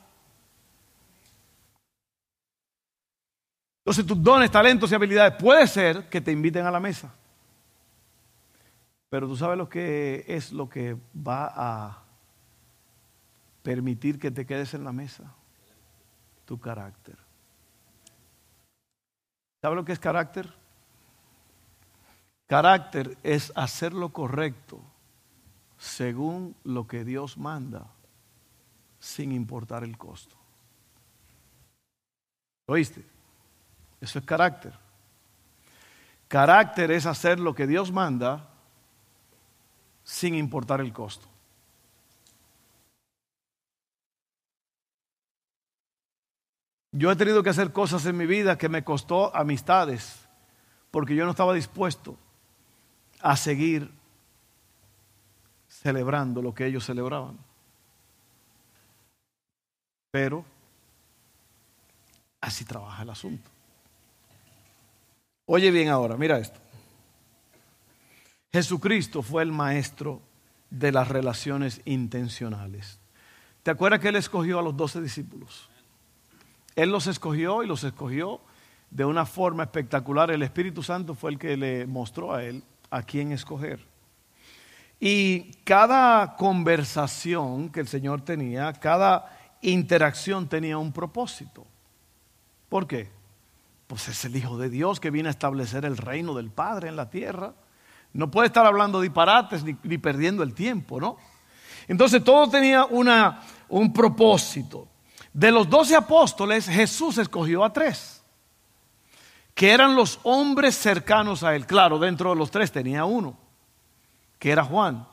Entonces 3.85 4.07
tus 4.07 4.23
dones, 4.23 4.51
talentos 4.51 4.91
y 4.93 4.95
habilidades 4.95 5.35
puede 5.41 5.67
ser 5.67 6.09
que 6.09 6.21
te 6.21 6.31
inviten 6.31 6.65
a 6.65 6.71
la 6.71 6.79
mesa. 6.79 7.13
Pero 9.09 9.27
tú 9.27 9.37
sabes 9.37 9.59
lo 9.59 9.69
que 9.69 10.25
es 10.29 10.53
lo 10.53 10.69
que 10.69 10.97
va 11.17 11.53
a 11.55 12.05
permitir 13.63 14.21
que 14.21 14.31
te 14.31 14.47
quedes 14.47 14.73
en 14.75 14.85
la 14.85 14.93
mesa. 14.93 15.35
Tu 16.45 16.59
carácter. 16.61 17.17
¿Sabes 19.61 19.77
lo 19.77 19.85
que 19.85 19.93
es 19.93 19.99
carácter? 19.99 20.62
Carácter 22.53 23.17
es 23.23 23.51
hacer 23.55 23.95
lo 23.95 24.11
correcto 24.11 24.79
según 25.79 26.55
lo 26.65 26.87
que 26.87 27.03
Dios 27.03 27.39
manda, 27.39 27.87
sin 29.01 29.33
importar 29.33 29.85
el 29.85 29.97
costo. 29.97 30.37
¿Oíste? 32.67 33.07
Eso 34.03 34.19
es 34.19 34.27
carácter. 34.27 34.75
Carácter 36.29 36.91
es 36.91 37.07
hacer 37.07 37.41
lo 37.41 37.55
que 37.55 37.67
Dios 37.67 37.91
manda 37.91 38.51
sin 40.05 40.35
importar 40.35 40.83
el 40.83 40.93
costo. 40.93 41.27
Yo 46.91 47.11
he 47.11 47.17
tenido 47.17 47.43
que 47.43 47.49
hacer 47.49 47.73
cosas 47.73 48.05
en 48.05 48.19
mi 48.19 48.27
vida 48.27 48.59
que 48.59 48.69
me 48.69 48.85
costó 48.85 49.35
amistades, 49.35 50.29
porque 50.91 51.15
yo 51.15 51.25
no 51.25 51.31
estaba 51.31 51.55
dispuesto 51.55 52.19
a 53.23 53.37
seguir 53.37 53.91
celebrando 55.69 56.43
lo 56.43 56.55
que 56.55 56.67
ellos 56.67 56.85
celebraban. 56.85 57.39
Pero 60.11 60.45
así 62.41 62.65
trabaja 62.65 63.03
el 63.03 63.11
asunto. 63.11 63.51
Oye 65.47 65.71
bien 65.71 65.89
ahora, 65.89 66.17
mira 66.17 66.39
esto. 66.39 66.61
Jesucristo 68.53 69.23
fue 69.23 69.43
el 69.43 69.53
maestro 69.53 70.21
de 70.69 70.93
las 70.93 71.09
relaciones 71.09 71.81
intencionales. 71.85 72.99
¿Te 73.63 73.71
acuerdas 73.71 74.01
que 74.01 74.09
Él 74.09 74.17
escogió 74.17 74.59
a 74.59 74.63
los 74.63 74.77
doce 74.77 75.01
discípulos? 75.01 75.71
Él 76.75 76.91
los 76.91 77.07
escogió 77.07 77.63
y 77.63 77.67
los 77.67 77.85
escogió 77.85 78.41
de 78.91 79.05
una 79.05 79.25
forma 79.25 79.63
espectacular. 79.63 80.31
El 80.31 80.43
Espíritu 80.43 80.83
Santo 80.83 81.15
fue 81.15 81.31
el 81.31 81.39
que 81.39 81.57
le 81.57 81.87
mostró 81.87 82.35
a 82.35 82.45
Él 82.45 82.63
a 82.93 83.03
quién 83.03 83.33
escoger. 83.33 83.85
Y 85.01 85.55
cada 85.65 86.37
conversación 86.37 87.71
que 87.71 87.81
el 87.81 87.89
Señor 87.89 88.21
tenía, 88.21 88.73
cada 88.75 89.37
interacción 89.63 90.47
tenía 90.47 90.79
un 90.79 90.93
propósito. 90.93 91.67
¿Por 92.69 92.87
qué? 92.87 93.11
Pues 93.87 94.09
es 94.09 94.25
el 94.25 94.37
Hijo 94.37 94.59
de 94.59 94.71
Dios 94.71 95.01
que 95.01 95.11
viene 95.11 95.29
a 95.29 95.33
establecer 95.33 95.85
el 95.85 95.97
reino 95.97 96.35
del 96.35 96.51
Padre 96.51 96.89
en 96.89 96.97
la 96.97 97.11
tierra. 97.11 97.55
No 98.13 98.31
puede 98.31 98.47
estar 98.47 98.65
hablando 98.65 99.01
disparates 99.01 99.65
ni, 99.65 99.99
perdiendo 99.99 100.43
el 100.43 100.55
tiempo, 100.55 101.01
¿no? 101.01 101.17
Entonces 101.89 102.23
todo 102.23 102.49
tenía 102.49 102.85
una, 102.85 103.41
un 103.71 103.93
propósito. 103.93 104.87
De 105.33 105.51
los 105.51 105.69
doce 105.69 105.97
apóstoles, 105.97 106.69
Jesús 106.69 107.19
escogió 107.19 107.65
a 107.65 107.73
tres, 107.73 108.22
que 109.55 109.73
eran 109.73 109.95
los 109.95 110.21
hombres 110.23 110.77
cercanos 110.77 111.43
a 111.43 111.55
él. 111.55 111.67
Claro, 111.67 111.99
dentro 111.99 112.31
de 112.31 112.37
los 112.37 112.51
tres 112.51 112.73
tenía 112.73 113.05
uno, 113.05 113.37
que 114.39 114.51
era 114.51 114.65
Juan. 114.65 115.07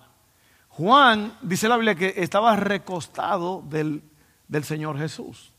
Juan, 0.69 1.37
dice 1.41 1.67
la 1.67 1.75
Biblia, 1.75 1.95
que 1.95 2.13
estaba 2.17 2.55
recostado 2.55 3.61
del, 3.67 4.01
del 4.47 4.63
Señor 4.63 4.97
Jesús. 4.97 5.51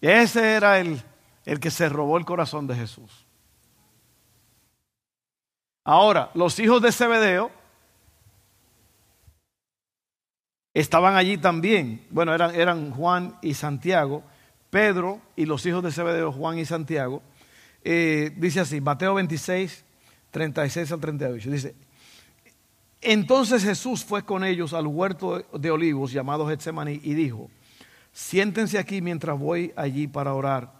Ese 0.00 0.54
era 0.54 0.78
el, 0.78 1.02
el 1.44 1.58
que 1.58 1.70
se 1.70 1.88
robó 1.88 2.18
el 2.18 2.24
corazón 2.24 2.66
de 2.66 2.76
Jesús. 2.76 3.26
Ahora, 5.82 6.30
los 6.34 6.58
hijos 6.58 6.82
de 6.82 6.92
Zebedeo 6.92 7.50
estaban 10.74 11.16
allí 11.16 11.38
también. 11.38 12.06
Bueno, 12.10 12.34
eran, 12.34 12.54
eran, 12.54 12.90
Juan 12.90 13.38
y 13.40 13.54
Santiago, 13.54 14.22
Pedro 14.68 15.20
y 15.36 15.46
los 15.46 15.64
hijos 15.64 15.82
de 15.82 15.92
Zebedeo, 15.92 16.32
Juan 16.32 16.58
y 16.58 16.64
Santiago. 16.64 17.22
Eh, 17.88 18.32
dice 18.36 18.60
así, 18.60 18.80
Mateo 18.80 19.14
26, 19.14 19.84
36 20.32 20.92
al 20.92 21.00
38. 21.00 21.50
Dice, 21.50 21.74
entonces 23.00 23.62
Jesús 23.62 24.04
fue 24.04 24.24
con 24.24 24.42
ellos 24.42 24.74
al 24.74 24.88
huerto 24.88 25.46
de 25.52 25.70
olivos 25.70 26.10
llamado 26.10 26.48
Getsemaní 26.48 27.00
y 27.04 27.14
dijo, 27.14 27.48
siéntense 28.12 28.78
aquí 28.78 29.00
mientras 29.00 29.38
voy 29.38 29.72
allí 29.76 30.08
para 30.08 30.34
orar. 30.34 30.72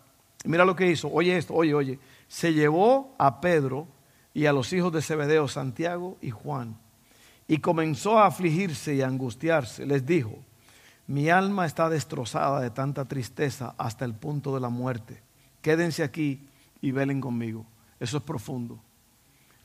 Mira 0.45 0.65
lo 0.65 0.75
que 0.75 0.91
hizo, 0.91 1.09
oye 1.13 1.37
esto, 1.37 1.55
oye, 1.55 1.75
oye, 1.75 1.99
se 2.27 2.53
llevó 2.53 3.15
a 3.19 3.41
Pedro, 3.41 3.87
y 4.37 4.45
a 4.45 4.53
los 4.53 4.71
hijos 4.75 4.93
de 4.93 5.01
Zebedeo, 5.01 5.49
Santiago 5.49 6.19
y 6.21 6.29
Juan. 6.29 6.77
Y 7.49 7.57
comenzó 7.57 8.19
a 8.19 8.27
afligirse 8.27 8.95
y 8.95 9.01
a 9.01 9.07
angustiarse. 9.07 9.87
Les 9.87 10.05
dijo, 10.05 10.37
mi 11.07 11.31
alma 11.31 11.65
está 11.65 11.89
destrozada 11.89 12.61
de 12.61 12.69
tanta 12.69 13.07
tristeza 13.07 13.75
hasta 13.79 14.05
el 14.05 14.13
punto 14.13 14.55
de 14.55 14.61
la 14.61 14.69
muerte. 14.69 15.23
Quédense 15.63 16.03
aquí 16.03 16.47
y 16.87 16.93
velen 16.93 17.21
conmigo. 17.21 17.67
Eso 17.99 18.19
es 18.19 18.23
profundo. 18.23 18.81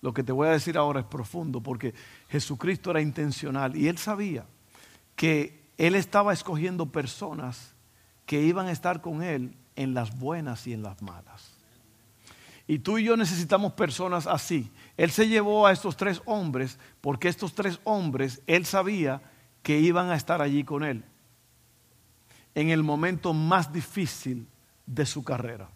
Lo 0.01 0.12
que 0.12 0.23
te 0.23 0.31
voy 0.31 0.47
a 0.47 0.51
decir 0.51 0.75
ahora 0.75 1.01
es 1.01 1.05
profundo 1.05 1.62
porque 1.62 1.93
Jesucristo 2.29 2.89
era 2.89 3.01
intencional 3.01 3.75
y 3.75 3.88
él 3.88 3.99
sabía 3.99 4.45
que 5.15 5.62
él 5.77 5.93
estaba 5.93 6.34
escogiendo 6.34 6.91
personas 6.91 7.75
que 8.25 8.41
iban 8.41 8.65
a 8.65 8.71
estar 8.71 9.01
con 9.01 9.21
él 9.21 9.55
en 9.75 9.93
las 9.93 10.17
buenas 10.17 10.65
y 10.65 10.73
en 10.73 10.81
las 10.81 10.99
malas. 11.03 11.53
Y 12.67 12.79
tú 12.79 12.97
y 12.97 13.03
yo 13.03 13.15
necesitamos 13.15 13.73
personas 13.73 14.25
así. 14.25 14.71
Él 14.97 15.12
se 15.12 15.27
llevó 15.27 15.67
a 15.67 15.71
estos 15.71 15.95
tres 15.95 16.23
hombres 16.25 16.79
porque 17.01 17.27
estos 17.27 17.53
tres 17.53 17.79
hombres, 17.84 18.41
él 18.47 18.65
sabía 18.65 19.21
que 19.62 19.79
iban 19.79 20.10
a 20.10 20.15
estar 20.15 20.41
allí 20.41 20.63
con 20.63 20.84
él 20.84 21.03
en 22.55 22.69
el 22.69 22.81
momento 22.81 23.34
más 23.34 23.71
difícil 23.71 24.47
de 24.88 25.05
su 25.05 25.23
carrera. 25.23 25.69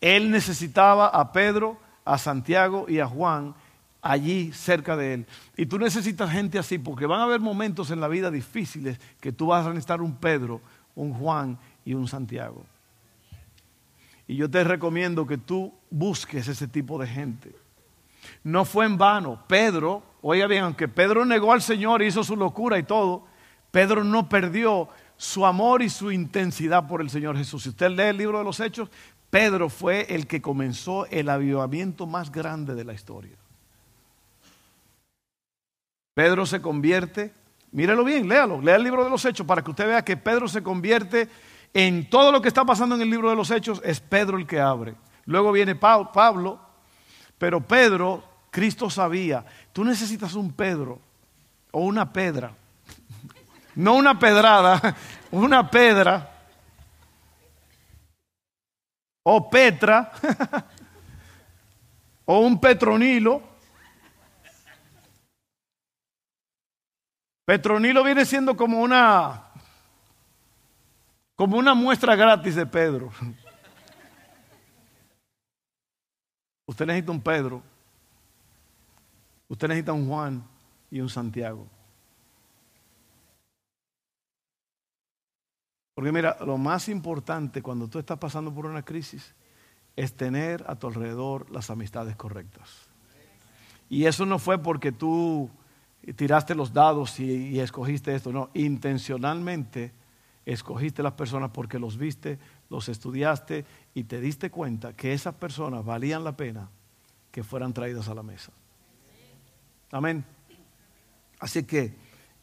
Él 0.00 0.30
necesitaba 0.30 1.08
a 1.08 1.32
Pedro, 1.32 1.78
a 2.04 2.18
Santiago 2.18 2.86
y 2.88 3.00
a 3.00 3.06
Juan 3.06 3.54
allí 4.00 4.52
cerca 4.52 4.96
de 4.96 5.14
él. 5.14 5.26
Y 5.56 5.66
tú 5.66 5.78
necesitas 5.78 6.30
gente 6.30 6.58
así 6.58 6.78
porque 6.78 7.06
van 7.06 7.20
a 7.20 7.24
haber 7.24 7.40
momentos 7.40 7.90
en 7.90 8.00
la 8.00 8.08
vida 8.08 8.30
difíciles 8.30 8.98
que 9.20 9.32
tú 9.32 9.48
vas 9.48 9.66
a 9.66 9.70
necesitar 9.70 10.00
un 10.00 10.16
Pedro, 10.16 10.60
un 10.94 11.12
Juan 11.12 11.58
y 11.84 11.94
un 11.94 12.06
Santiago. 12.06 12.64
Y 14.26 14.36
yo 14.36 14.50
te 14.50 14.62
recomiendo 14.62 15.26
que 15.26 15.38
tú 15.38 15.72
busques 15.90 16.48
ese 16.48 16.68
tipo 16.68 16.98
de 16.98 17.06
gente. 17.06 17.54
No 18.44 18.64
fue 18.64 18.84
en 18.84 18.98
vano. 18.98 19.42
Pedro, 19.48 20.02
oiga 20.20 20.46
bien, 20.46 20.64
aunque 20.64 20.86
Pedro 20.86 21.24
negó 21.24 21.52
al 21.52 21.62
Señor, 21.62 22.02
hizo 22.02 22.22
su 22.22 22.36
locura 22.36 22.78
y 22.78 22.82
todo, 22.82 23.26
Pedro 23.70 24.04
no 24.04 24.28
perdió 24.28 24.88
su 25.16 25.44
amor 25.44 25.82
y 25.82 25.88
su 25.88 26.12
intensidad 26.12 26.86
por 26.86 27.00
el 27.00 27.10
Señor 27.10 27.36
Jesús. 27.36 27.62
Si 27.62 27.70
usted 27.70 27.90
lee 27.90 28.04
el 28.04 28.18
libro 28.18 28.38
de 28.38 28.44
los 28.44 28.60
Hechos, 28.60 28.90
Pedro 29.30 29.68
fue 29.68 30.14
el 30.14 30.26
que 30.26 30.40
comenzó 30.40 31.06
el 31.06 31.28
avivamiento 31.28 32.06
más 32.06 32.32
grande 32.32 32.74
de 32.74 32.84
la 32.84 32.94
historia. 32.94 33.36
Pedro 36.14 36.46
se 36.46 36.60
convierte, 36.60 37.32
mírelo 37.70 38.04
bien, 38.04 38.28
léalo, 38.28 38.60
lea 38.60 38.76
el 38.76 38.82
libro 38.82 39.04
de 39.04 39.10
los 39.10 39.24
Hechos 39.24 39.46
para 39.46 39.62
que 39.62 39.70
usted 39.70 39.86
vea 39.86 40.04
que 40.04 40.16
Pedro 40.16 40.48
se 40.48 40.62
convierte 40.62 41.28
en 41.74 42.08
todo 42.08 42.32
lo 42.32 42.40
que 42.40 42.48
está 42.48 42.64
pasando 42.64 42.94
en 42.94 43.02
el 43.02 43.10
libro 43.10 43.30
de 43.30 43.36
los 43.36 43.50
Hechos 43.50 43.80
es 43.84 44.00
Pedro 44.00 44.38
el 44.38 44.46
que 44.46 44.58
abre. 44.58 44.94
Luego 45.26 45.52
viene 45.52 45.74
Pablo, 45.74 46.60
pero 47.36 47.60
Pedro, 47.60 48.24
Cristo 48.50 48.88
sabía, 48.88 49.44
tú 49.72 49.84
necesitas 49.84 50.34
un 50.34 50.52
Pedro 50.52 50.98
o 51.70 51.80
una 51.82 52.12
pedra, 52.12 52.52
no 53.74 53.94
una 53.94 54.18
pedrada, 54.18 54.96
una 55.30 55.70
pedra 55.70 56.37
o 59.30 59.50
Petra 59.50 60.10
o 62.24 62.40
un 62.40 62.58
Petronilo. 62.58 63.42
Petronilo 67.44 68.02
viene 68.02 68.24
siendo 68.24 68.56
como 68.56 68.80
una 68.80 69.44
como 71.36 71.58
una 71.58 71.74
muestra 71.74 72.16
gratis 72.16 72.54
de 72.54 72.64
Pedro. 72.64 73.12
Usted 76.66 76.86
necesita 76.86 77.12
un 77.12 77.20
Pedro, 77.20 77.62
usted 79.46 79.68
necesita 79.68 79.92
un 79.92 80.08
Juan 80.08 80.42
y 80.90 81.00
un 81.00 81.10
Santiago. 81.10 81.66
Porque 85.98 86.12
mira, 86.12 86.36
lo 86.46 86.58
más 86.58 86.88
importante 86.88 87.60
cuando 87.60 87.88
tú 87.88 87.98
estás 87.98 88.18
pasando 88.18 88.54
por 88.54 88.66
una 88.66 88.84
crisis 88.84 89.34
es 89.96 90.14
tener 90.14 90.64
a 90.68 90.76
tu 90.76 90.86
alrededor 90.86 91.50
las 91.50 91.70
amistades 91.70 92.14
correctas. 92.14 92.70
Y 93.90 94.04
eso 94.04 94.24
no 94.24 94.38
fue 94.38 94.62
porque 94.62 94.92
tú 94.92 95.50
tiraste 96.14 96.54
los 96.54 96.72
dados 96.72 97.18
y, 97.18 97.48
y 97.48 97.58
escogiste 97.58 98.14
esto, 98.14 98.30
no, 98.30 98.48
intencionalmente 98.54 99.90
escogiste 100.46 101.02
las 101.02 101.14
personas 101.14 101.50
porque 101.50 101.80
los 101.80 101.96
viste, 101.96 102.38
los 102.70 102.88
estudiaste 102.88 103.64
y 103.92 104.04
te 104.04 104.20
diste 104.20 104.52
cuenta 104.52 104.92
que 104.92 105.12
esas 105.12 105.34
personas 105.34 105.84
valían 105.84 106.22
la 106.22 106.36
pena 106.36 106.70
que 107.32 107.42
fueran 107.42 107.72
traídas 107.72 108.08
a 108.08 108.14
la 108.14 108.22
mesa. 108.22 108.52
Amén. 109.90 110.24
Así 111.40 111.64
que 111.64 111.92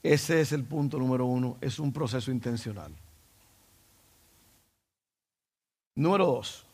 ese 0.04 0.42
es 0.42 0.52
el 0.52 0.66
punto 0.66 1.00
número 1.00 1.26
uno, 1.26 1.56
es 1.62 1.80
un 1.80 1.94
proceso 1.94 2.32
intencional. 2.32 2.94
Número 5.96 6.26
dos, 6.26 6.66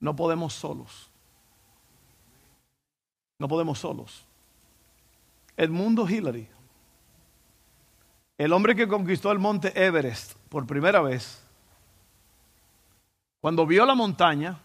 no 0.00 0.14
podemos 0.14 0.54
solos. 0.54 1.10
No 3.38 3.48
podemos 3.48 3.78
solos. 3.78 4.24
Edmundo 5.56 6.08
Hillary 6.08 6.48
el 8.38 8.52
hombre 8.52 8.76
que 8.76 8.86
conquistó 8.86 9.32
el 9.32 9.40
monte 9.40 9.72
Everest 9.74 10.34
por 10.48 10.64
primera 10.64 11.02
vez, 11.02 11.42
cuando 13.40 13.66
vio 13.66 13.84
la 13.84 13.96
montaña 13.96 14.60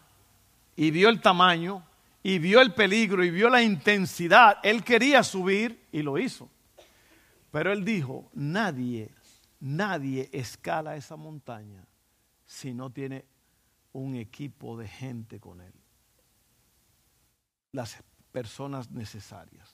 y 0.75 0.91
vio 0.91 1.09
el 1.09 1.19
tamaño 1.19 1.83
y 2.21 2.37
vio 2.37 2.61
el 2.61 2.73
peligro 2.73 3.23
y 3.23 3.31
vio 3.31 3.49
la 3.49 3.63
intensidad, 3.63 4.59
él 4.61 4.83
quería 4.83 5.23
subir 5.23 5.87
y 5.91 6.03
lo 6.03 6.19
hizo. 6.19 6.49
Pero 7.51 7.71
él 7.71 7.83
dijo, 7.83 8.29
nadie, 8.33 9.09
nadie 9.59 10.29
escala 10.31 10.95
esa 10.95 11.15
montaña 11.15 11.83
si 12.53 12.71
no 12.71 12.91
tiene 12.91 13.25
un 13.93 14.15
equipo 14.15 14.77
de 14.77 14.87
gente 14.87 15.39
con 15.39 15.59
él. 15.59 15.73
Las 17.71 17.97
personas 18.31 18.91
necesarias. 18.91 19.67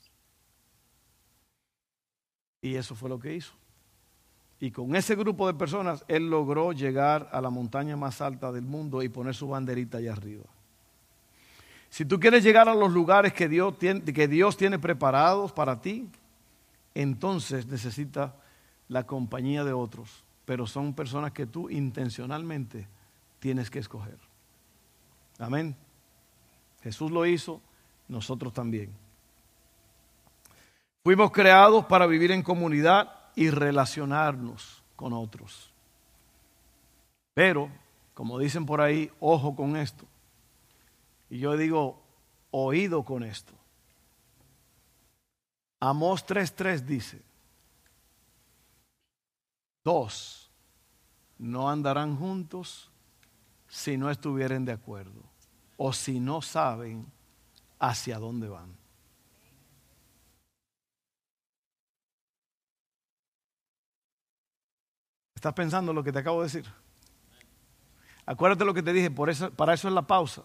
Y 2.61 2.75
eso 2.75 2.95
fue 2.95 3.09
lo 3.09 3.19
que 3.19 3.35
hizo. 3.35 3.51
Y 4.61 4.71
con 4.71 4.95
ese 4.95 5.15
grupo 5.15 5.45
de 5.45 5.55
personas, 5.55 6.05
él 6.07 6.29
logró 6.29 6.71
llegar 6.71 7.29
a 7.33 7.41
la 7.41 7.49
montaña 7.49 7.97
más 7.97 8.21
alta 8.21 8.49
del 8.53 8.63
mundo 8.63 9.03
y 9.03 9.09
poner 9.09 9.35
su 9.35 9.49
banderita 9.49 9.97
allá 9.97 10.13
arriba. 10.13 10.45
Si 11.89 12.05
tú 12.05 12.17
quieres 12.17 12.43
llegar 12.43 12.69
a 12.69 12.75
los 12.75 12.93
lugares 12.93 13.33
que 13.33 13.49
Dios 13.49 13.77
tiene, 13.77 14.01
que 14.05 14.29
Dios 14.29 14.55
tiene 14.55 14.79
preparados 14.79 15.51
para 15.51 15.81
ti, 15.81 16.09
entonces 16.93 17.67
necesitas 17.67 18.31
la 18.87 19.05
compañía 19.05 19.65
de 19.65 19.73
otros. 19.73 20.23
Pero 20.49 20.65
son 20.65 20.95
personas 20.95 21.31
que 21.31 21.45
tú 21.45 21.69
intencionalmente 21.69 22.87
tienes 23.37 23.69
que 23.69 23.77
escoger. 23.77 24.17
Amén. 25.37 25.75
Jesús 26.81 27.11
lo 27.11 27.23
hizo, 27.27 27.61
nosotros 28.07 28.51
también. 28.51 28.91
Fuimos 31.03 31.29
creados 31.29 31.85
para 31.85 32.07
vivir 32.07 32.31
en 32.31 32.41
comunidad 32.41 33.29
y 33.35 33.51
relacionarnos 33.51 34.81
con 34.95 35.13
otros. 35.13 35.71
Pero, 37.35 37.69
como 38.15 38.39
dicen 38.39 38.65
por 38.65 38.81
ahí, 38.81 39.11
ojo 39.19 39.55
con 39.55 39.75
esto. 39.75 40.05
Y 41.29 41.37
yo 41.37 41.57
digo, 41.57 42.01
oído 42.49 43.03
con 43.03 43.21
esto. 43.21 43.53
Amós 45.79 46.25
3.3 46.25 46.79
dice, 46.79 47.21
dos 49.89 50.51
no 51.39 51.67
andarán 51.67 52.15
juntos 52.15 52.91
si 53.67 53.97
no 53.97 54.11
estuvieren 54.11 54.63
de 54.63 54.71
acuerdo 54.71 55.23
o 55.77 55.93
si 55.93 56.19
no 56.19 56.43
saben 56.43 57.07
hacia 57.79 58.19
dónde 58.19 58.49
van. 58.49 58.77
¿Estás 65.33 65.53
pensando 65.53 65.91
lo 65.91 66.03
que 66.03 66.11
te 66.11 66.19
acabo 66.19 66.41
de 66.41 66.47
decir? 66.47 66.65
Acuérdate 68.27 68.65
lo 68.65 68.75
que 68.75 68.83
te 68.83 68.93
dije, 68.93 69.09
por 69.09 69.29
eso, 69.31 69.49
para 69.49 69.73
eso 69.73 69.87
es 69.87 69.93
la 69.95 70.03
pausa. 70.03 70.43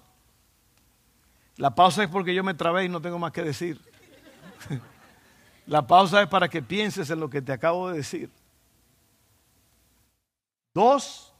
La 1.56 1.74
pausa 1.74 2.02
es 2.02 2.08
porque 2.08 2.34
yo 2.34 2.42
me 2.42 2.54
trabé 2.54 2.84
y 2.84 2.88
no 2.88 3.02
tengo 3.02 3.18
más 3.18 3.32
que 3.32 3.42
decir. 3.42 3.78
la 5.66 5.86
pausa 5.86 6.22
es 6.22 6.28
para 6.28 6.48
que 6.48 6.62
pienses 6.62 7.10
en 7.10 7.20
lo 7.20 7.28
que 7.28 7.42
te 7.42 7.52
acabo 7.52 7.90
de 7.90 7.98
decir. 7.98 8.30
Dos, 10.74 11.32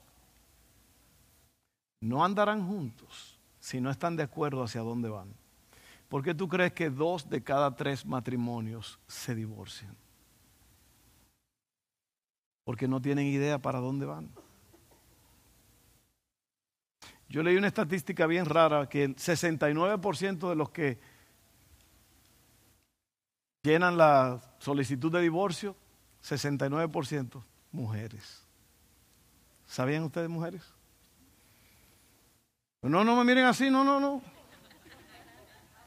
no 2.01 2.25
andarán 2.25 2.67
juntos 2.67 3.39
si 3.61 3.81
no 3.81 3.91
están 3.91 4.17
de 4.17 4.23
acuerdo 4.23 4.63
hacia 4.63 4.83
dónde 4.83 5.09
van. 5.09 5.35
¿Por 6.09 6.23
qué 6.23 6.35
tú 6.35 6.49
crees 6.49 6.73
que 6.73 6.91
dos 6.91 7.29
de 7.29 7.43
cada 7.43 7.75
tres 7.75 8.07
matrimonios 8.07 8.99
se 9.09 9.35
divorcian? 9.35 9.97
porque 12.65 12.89
no 12.89 13.01
tienen 13.01 13.27
idea 13.27 13.59
para 13.59 13.79
dónde 13.79 14.07
van. 14.07 14.31
Yo 17.29 17.43
leí 17.43 17.57
una 17.57 17.69
estadística 17.69 18.27
bien 18.27 18.47
rara 18.47 18.89
que 18.89 19.05
el 19.05 19.17
69% 19.17 20.49
de 20.49 20.57
los 20.57 20.71
que 20.71 20.99
llenan 23.63 23.97
la 23.97 24.41
solicitud 24.59 25.13
de 25.13 25.21
divorcio, 25.21 25.77
69% 26.23 27.43
mujeres. 27.73 28.44
¿Sabían 29.75 30.05
ustedes 30.05 30.29
mujeres? 30.29 30.63
No, 32.81 33.03
no 33.03 33.17
me 33.17 33.25
miren 33.25 33.47
así, 33.47 33.71
no, 33.71 33.83
no, 33.83 33.99
no. 33.99 34.23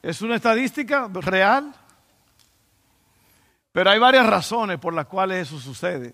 Es 0.04 0.22
una 0.22 0.36
estadística 0.36 1.08
real. 1.08 1.74
Pero 3.72 3.90
hay 3.90 3.98
varias 3.98 4.28
razones 4.28 4.78
por 4.78 4.94
las 4.94 5.06
cuales 5.06 5.48
eso 5.48 5.58
sucede. 5.58 6.14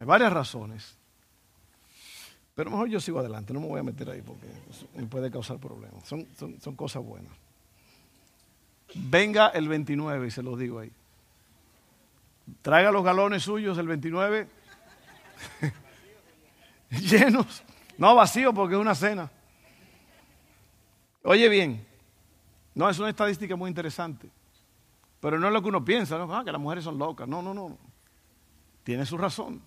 Hay 0.00 0.06
varias 0.08 0.32
razones. 0.32 0.98
Pero 2.56 2.70
mejor 2.70 2.88
yo 2.88 3.00
sigo 3.00 3.20
adelante, 3.20 3.52
no 3.52 3.60
me 3.60 3.68
voy 3.68 3.78
a 3.78 3.84
meter 3.84 4.10
ahí 4.10 4.22
porque 4.22 4.48
me 4.96 5.06
puede 5.06 5.30
causar 5.30 5.58
problemas. 5.58 6.04
Son, 6.04 6.26
son, 6.36 6.74
cosas 6.74 7.04
buenas. 7.04 7.32
Venga 8.92 9.50
el 9.50 9.68
29 9.68 10.26
y 10.26 10.30
se 10.32 10.42
los 10.42 10.58
digo 10.58 10.80
ahí. 10.80 10.90
Traiga 12.60 12.90
los 12.90 13.04
galones 13.04 13.44
suyos 13.44 13.78
el 13.78 13.86
29 13.86 14.58
llenos. 16.90 17.62
No 17.98 18.14
vacíos 18.14 18.54
porque 18.54 18.74
es 18.74 18.80
una 18.80 18.94
cena. 18.94 19.30
Oye 21.22 21.48
bien, 21.48 21.86
no, 22.74 22.88
es 22.88 22.98
una 22.98 23.10
estadística 23.10 23.56
muy 23.56 23.68
interesante. 23.68 24.30
Pero 25.20 25.38
no 25.38 25.48
es 25.48 25.52
lo 25.52 25.60
que 25.60 25.68
uno 25.68 25.84
piensa, 25.84 26.16
¿no? 26.16 26.34
Ah, 26.34 26.44
que 26.44 26.52
las 26.52 26.60
mujeres 26.60 26.84
son 26.84 26.98
locas. 26.98 27.28
No, 27.28 27.42
no, 27.42 27.52
no. 27.52 27.76
Tiene 28.84 29.04
su 29.04 29.18
razón. 29.18 29.60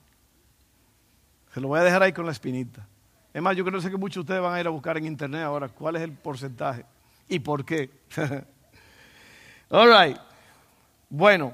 Se 1.54 1.62
lo 1.62 1.68
voy 1.68 1.80
a 1.80 1.84
dejar 1.84 2.02
ahí 2.02 2.12
con 2.12 2.26
la 2.26 2.32
espinita. 2.32 2.88
Es 3.32 3.42
más, 3.42 3.56
yo 3.56 3.64
creo 3.64 3.80
que 3.80 3.98
muchos 3.98 4.16
de 4.16 4.20
ustedes 4.22 4.42
van 4.42 4.54
a 4.56 4.60
ir 4.60 4.68
a 4.68 4.72
buscar 4.72 4.98
en 4.98 5.06
internet 5.06 5.44
ahora 5.44 5.70
cuál 5.70 5.96
es 5.96 6.02
el 6.02 6.12
porcentaje 6.12 6.86
y 7.28 7.40
por 7.40 7.64
qué. 7.64 7.92
All 9.70 9.90
right. 9.90 10.18
Bueno, 11.10 11.54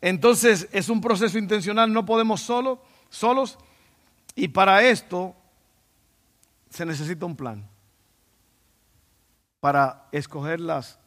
entonces 0.00 0.68
es 0.70 0.88
un 0.88 1.00
proceso 1.00 1.36
intencional, 1.38 1.92
no 1.92 2.06
podemos 2.06 2.40
solo, 2.40 2.80
solos 3.10 3.58
y 4.34 4.48
para 4.48 4.82
esto 4.82 5.34
se 6.70 6.86
necesita 6.86 7.26
un 7.26 7.36
plan 7.36 7.68
para 9.60 10.08
escoger 10.12 10.60
las 10.60 10.98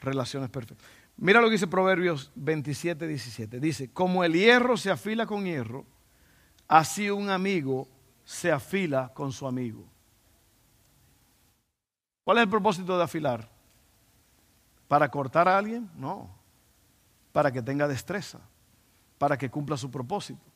relaciones 0.00 0.50
perfectas. 0.50 0.86
Mira 1.16 1.40
lo 1.40 1.46
que 1.46 1.52
dice 1.52 1.66
Proverbios 1.66 2.32
27, 2.34 3.06
17. 3.06 3.60
Dice, 3.60 3.92
como 3.92 4.24
el 4.24 4.32
hierro 4.32 4.76
se 4.76 4.90
afila 4.90 5.26
con 5.26 5.44
hierro, 5.44 5.84
así 6.66 7.10
un 7.10 7.30
amigo 7.30 7.86
se 8.24 8.50
afila 8.50 9.12
con 9.12 9.30
su 9.30 9.46
amigo. 9.46 9.84
¿Cuál 12.24 12.38
es 12.38 12.42
el 12.44 12.48
propósito 12.48 12.96
de 12.96 13.04
afilar? 13.04 13.48
¿Para 14.88 15.10
cortar 15.10 15.46
a 15.46 15.58
alguien? 15.58 15.90
No. 15.94 16.30
Para 17.32 17.52
que 17.52 17.62
tenga 17.62 17.86
destreza, 17.86 18.40
para 19.18 19.36
que 19.36 19.50
cumpla 19.50 19.76
su 19.76 19.90
propósito. 19.90 20.49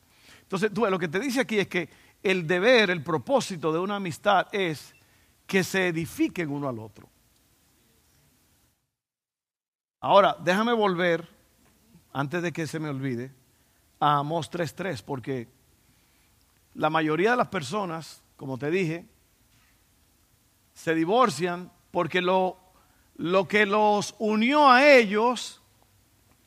Entonces, 0.45 0.71
tú, 0.71 0.85
lo 0.85 0.99
que 0.99 1.07
te 1.07 1.19
dice 1.19 1.41
aquí 1.41 1.59
es 1.59 1.67
que 1.67 1.89
el 2.21 2.45
deber, 2.47 2.91
el 2.91 3.03
propósito 3.03 3.73
de 3.73 3.79
una 3.79 3.97
amistad 3.97 4.47
es 4.51 4.95
que 5.47 5.63
se 5.63 5.87
edifiquen 5.87 6.49
uno 6.49 6.69
al 6.69 6.79
otro. 6.79 7.09
Ahora, 9.99 10.37
déjame 10.39 10.73
volver, 10.73 11.27
antes 12.13 12.41
de 12.41 12.53
que 12.53 12.67
se 12.67 12.79
me 12.79 12.89
olvide, 12.89 13.31
a 13.99 14.17
Amos 14.17 14.51
3.3, 14.51 15.01
porque 15.03 15.47
la 16.75 16.89
mayoría 16.89 17.31
de 17.31 17.37
las 17.37 17.47
personas, 17.47 18.21
como 18.37 18.57
te 18.57 18.69
dije, 18.69 19.05
se 20.73 20.93
divorcian 20.93 21.71
porque 21.91 22.21
lo, 22.21 22.57
lo 23.15 23.47
que 23.47 23.65
los 23.65 24.13
unió 24.19 24.69
a 24.69 24.85
ellos, 24.85 25.61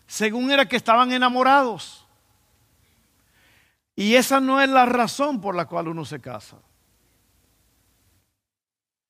según 0.06 0.50
era 0.50 0.68
que 0.68 0.76
estaban 0.76 1.12
enamorados. 1.12 2.07
Y 3.98 4.14
esa 4.14 4.38
no 4.38 4.60
es 4.60 4.68
la 4.68 4.86
razón 4.86 5.40
por 5.40 5.56
la 5.56 5.66
cual 5.66 5.88
uno 5.88 6.04
se 6.04 6.20
casa. 6.20 6.56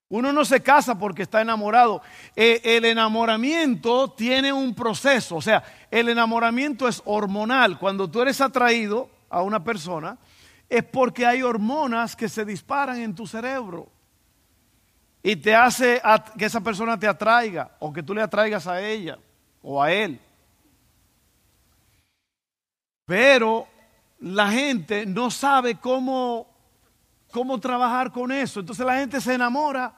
Uno 0.09 0.33
no 0.33 0.47
se 0.47 0.63
casa 0.63 0.99
porque 0.99 1.25
está 1.25 1.43
enamorado. 1.43 2.01
Eh, 2.35 2.63
el 2.65 2.87
enamoramiento 2.87 4.11
tiene 4.13 4.51
un 4.51 4.75
proceso, 4.75 5.37
o 5.37 5.43
sea, 5.43 5.63
el 5.91 6.09
enamoramiento 6.09 6.89
es 6.89 7.03
hormonal. 7.05 7.79
Cuando 7.79 8.11
tú 8.11 8.23
eres 8.23 8.41
atraído 8.41 9.11
a 9.29 9.43
una 9.43 9.63
persona, 9.63 10.17
es 10.71 10.85
porque 10.85 11.27
hay 11.27 11.43
hormonas 11.43 12.17
que 12.17 12.31
se 12.31 12.47
disparan 12.47 12.99
en 12.99 13.15
tu 13.15 13.27
cerebro 13.27 13.91
y 15.23 15.37
te 15.37 15.55
hace 15.55 16.01
que 16.39 16.47
esa 16.47 16.63
persona 16.63 16.99
te 16.99 17.07
atraiga 17.07 17.73
o 17.79 17.93
que 17.93 18.03
tú 18.03 18.15
le 18.15 18.23
atraigas 18.23 18.67
a 18.67 18.81
ella 18.81 19.19
o 19.61 19.83
a 19.83 19.93
él. 19.93 20.19
Pero 23.05 23.69
la 24.21 24.51
gente 24.51 25.07
no 25.07 25.31
sabe 25.31 25.77
cómo, 25.77 26.49
cómo 27.31 27.59
trabajar 27.59 28.13
con 28.13 28.33
eso. 28.33 28.61
Entonces 28.61 28.85
la 28.85 28.97
gente 28.97 29.21
se 29.21 29.35
enamora 29.35 29.95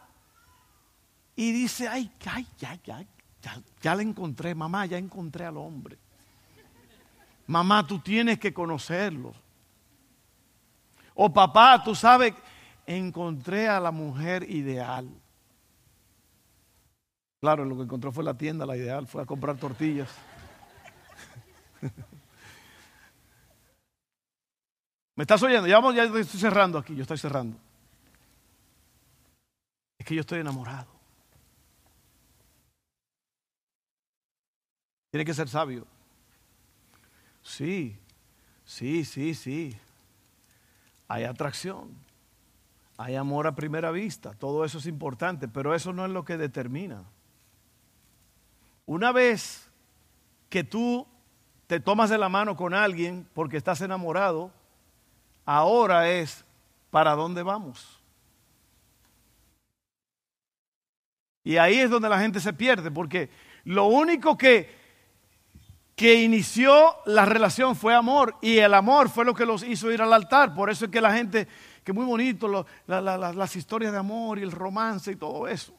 y 1.34 1.52
dice, 1.52 1.88
ay, 1.88 2.10
ay, 2.26 2.46
ya, 2.58 2.78
ya, 2.84 3.04
ya, 3.42 3.62
ya 3.80 3.94
le 3.94 4.02
encontré, 4.02 4.54
mamá, 4.54 4.86
ya 4.86 4.98
encontré 4.98 5.46
al 5.46 5.56
hombre. 5.56 5.98
Mamá, 7.46 7.86
tú 7.86 7.98
tienes 7.98 8.38
que 8.38 8.52
conocerlo. 8.52 9.34
O 11.14 11.32
papá, 11.32 11.82
tú 11.82 11.94
sabes, 11.94 12.34
encontré 12.86 13.68
a 13.68 13.80
la 13.80 13.90
mujer 13.90 14.48
ideal. 14.48 15.08
Claro, 17.40 17.64
lo 17.64 17.76
que 17.76 17.82
encontró 17.84 18.12
fue 18.12 18.22
la 18.22 18.34
tienda, 18.34 18.66
la 18.66 18.76
ideal, 18.76 19.06
fue 19.06 19.22
a 19.22 19.26
comprar 19.26 19.56
tortillas. 19.56 20.10
¿Me 25.20 25.24
estás 25.24 25.42
oyendo? 25.42 25.68
Ya, 25.68 25.76
estoy 26.02 26.40
cerrando 26.40 26.78
aquí, 26.78 26.96
yo 26.96 27.02
estoy 27.02 27.18
cerrando. 27.18 27.58
Es 29.98 30.06
que 30.06 30.14
yo 30.14 30.22
estoy 30.22 30.40
enamorado. 30.40 30.90
Tiene 35.10 35.26
que 35.26 35.34
ser 35.34 35.46
sabio. 35.50 35.86
Sí, 37.42 37.98
sí, 38.64 39.04
sí, 39.04 39.34
sí. 39.34 39.76
Hay 41.06 41.24
atracción. 41.24 41.94
Hay 42.96 43.14
amor 43.14 43.46
a 43.46 43.54
primera 43.54 43.90
vista. 43.90 44.32
Todo 44.32 44.64
eso 44.64 44.78
es 44.78 44.86
importante, 44.86 45.48
pero 45.48 45.74
eso 45.74 45.92
no 45.92 46.06
es 46.06 46.10
lo 46.10 46.24
que 46.24 46.38
determina. 46.38 47.04
Una 48.86 49.12
vez 49.12 49.70
que 50.48 50.64
tú 50.64 51.06
te 51.66 51.78
tomas 51.78 52.08
de 52.08 52.16
la 52.16 52.30
mano 52.30 52.56
con 52.56 52.72
alguien 52.72 53.28
porque 53.34 53.58
estás 53.58 53.82
enamorado, 53.82 54.50
ahora 55.44 56.10
es 56.10 56.44
para 56.90 57.14
dónde 57.14 57.42
vamos. 57.42 58.00
Y 61.42 61.56
ahí 61.56 61.78
es 61.78 61.90
donde 61.90 62.08
la 62.08 62.20
gente 62.20 62.40
se 62.40 62.52
pierde, 62.52 62.90
porque 62.90 63.30
lo 63.64 63.86
único 63.86 64.36
que, 64.36 64.74
que 65.96 66.22
inició 66.22 66.96
la 67.06 67.24
relación 67.24 67.74
fue 67.74 67.94
amor, 67.94 68.36
y 68.42 68.58
el 68.58 68.74
amor 68.74 69.08
fue 69.08 69.24
lo 69.24 69.34
que 69.34 69.46
los 69.46 69.62
hizo 69.62 69.90
ir 69.90 70.02
al 70.02 70.12
altar. 70.12 70.54
Por 70.54 70.70
eso 70.70 70.84
es 70.84 70.90
que 70.90 71.00
la 71.00 71.12
gente, 71.12 71.48
que 71.82 71.92
muy 71.92 72.04
bonito 72.04 72.66
las 72.86 73.56
historias 73.56 73.92
de 73.92 73.98
amor 73.98 74.38
y 74.38 74.42
el 74.42 74.52
romance 74.52 75.12
y 75.12 75.16
todo 75.16 75.48
eso. 75.48 75.74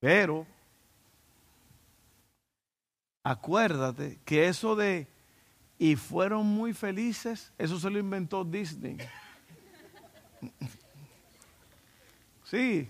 Pero 0.00 0.46
acuérdate 3.22 4.18
que 4.24 4.48
eso 4.48 4.76
de 4.76 5.08
y 5.78 5.96
fueron 5.96 6.46
muy 6.46 6.72
felices, 6.74 7.52
eso 7.58 7.78
se 7.78 7.90
lo 7.90 7.98
inventó 7.98 8.44
Disney. 8.44 8.98
Sí. 12.44 12.86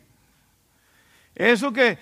Eso 1.37 1.73
que 1.73 1.97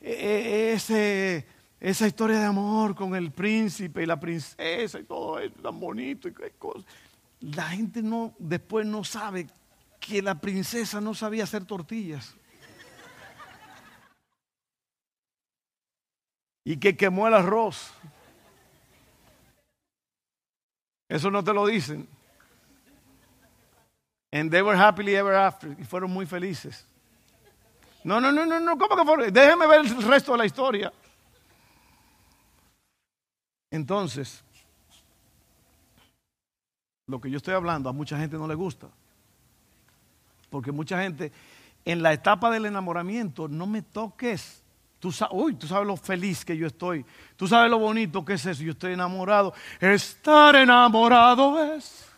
e, 0.00 0.10
e, 0.10 0.72
ese, 0.72 1.46
esa 1.78 2.06
historia 2.08 2.40
de 2.40 2.46
amor 2.46 2.96
con 2.96 3.14
el 3.14 3.30
príncipe 3.30 4.02
y 4.02 4.06
la 4.06 4.18
princesa 4.18 4.98
y 4.98 5.04
todo 5.04 5.38
eso 5.38 5.54
tan 5.62 5.78
bonito 5.78 6.26
y 6.26 6.34
qué 6.34 6.50
cosas. 6.58 6.84
La 7.40 7.68
gente 7.68 8.02
no 8.02 8.34
después 8.40 8.84
no 8.86 9.04
sabe 9.04 9.46
que 10.00 10.20
la 10.20 10.40
princesa 10.40 11.00
no 11.00 11.14
sabía 11.14 11.44
hacer 11.44 11.64
tortillas. 11.64 12.34
Y 16.66 16.78
que 16.78 16.96
quemó 16.96 17.28
el 17.28 17.34
arroz. 17.34 17.92
Eso 21.08 21.30
no 21.30 21.44
te 21.44 21.54
lo 21.54 21.64
dicen. 21.64 22.08
And 24.32 24.50
they 24.50 24.62
were 24.62 24.76
happily 24.76 25.14
ever 25.14 25.36
after. 25.36 25.76
Y 25.78 25.84
fueron 25.84 26.10
muy 26.10 26.26
felices. 26.26 26.84
No, 28.02 28.20
no, 28.20 28.32
no, 28.32 28.44
no, 28.44 28.58
no. 28.58 28.76
¿Cómo 28.76 28.96
que 28.96 29.04
fueron? 29.04 29.32
Déjeme 29.32 29.68
ver 29.68 29.82
el 29.82 30.02
resto 30.02 30.32
de 30.32 30.38
la 30.38 30.44
historia. 30.44 30.92
Entonces, 33.70 34.42
lo 37.06 37.20
que 37.20 37.30
yo 37.30 37.36
estoy 37.36 37.54
hablando 37.54 37.88
a 37.88 37.92
mucha 37.92 38.18
gente 38.18 38.36
no 38.36 38.48
le 38.48 38.56
gusta. 38.56 38.88
Porque 40.50 40.72
mucha 40.72 41.00
gente, 41.00 41.30
en 41.84 42.02
la 42.02 42.12
etapa 42.12 42.50
del 42.50 42.66
enamoramiento, 42.66 43.46
no 43.46 43.68
me 43.68 43.82
toques. 43.82 44.64
Tú 45.06 45.26
uy, 45.30 45.54
tú 45.54 45.68
sabes 45.68 45.86
lo 45.86 45.96
feliz 45.96 46.44
que 46.44 46.56
yo 46.56 46.66
estoy. 46.66 47.04
Tú 47.36 47.46
sabes 47.46 47.70
lo 47.70 47.78
bonito 47.78 48.24
que 48.24 48.32
es 48.32 48.44
eso. 48.44 48.64
Yo 48.64 48.72
estoy 48.72 48.94
enamorado. 48.94 49.54
Estar 49.80 50.56
enamorado 50.56 51.62
es 51.76 52.08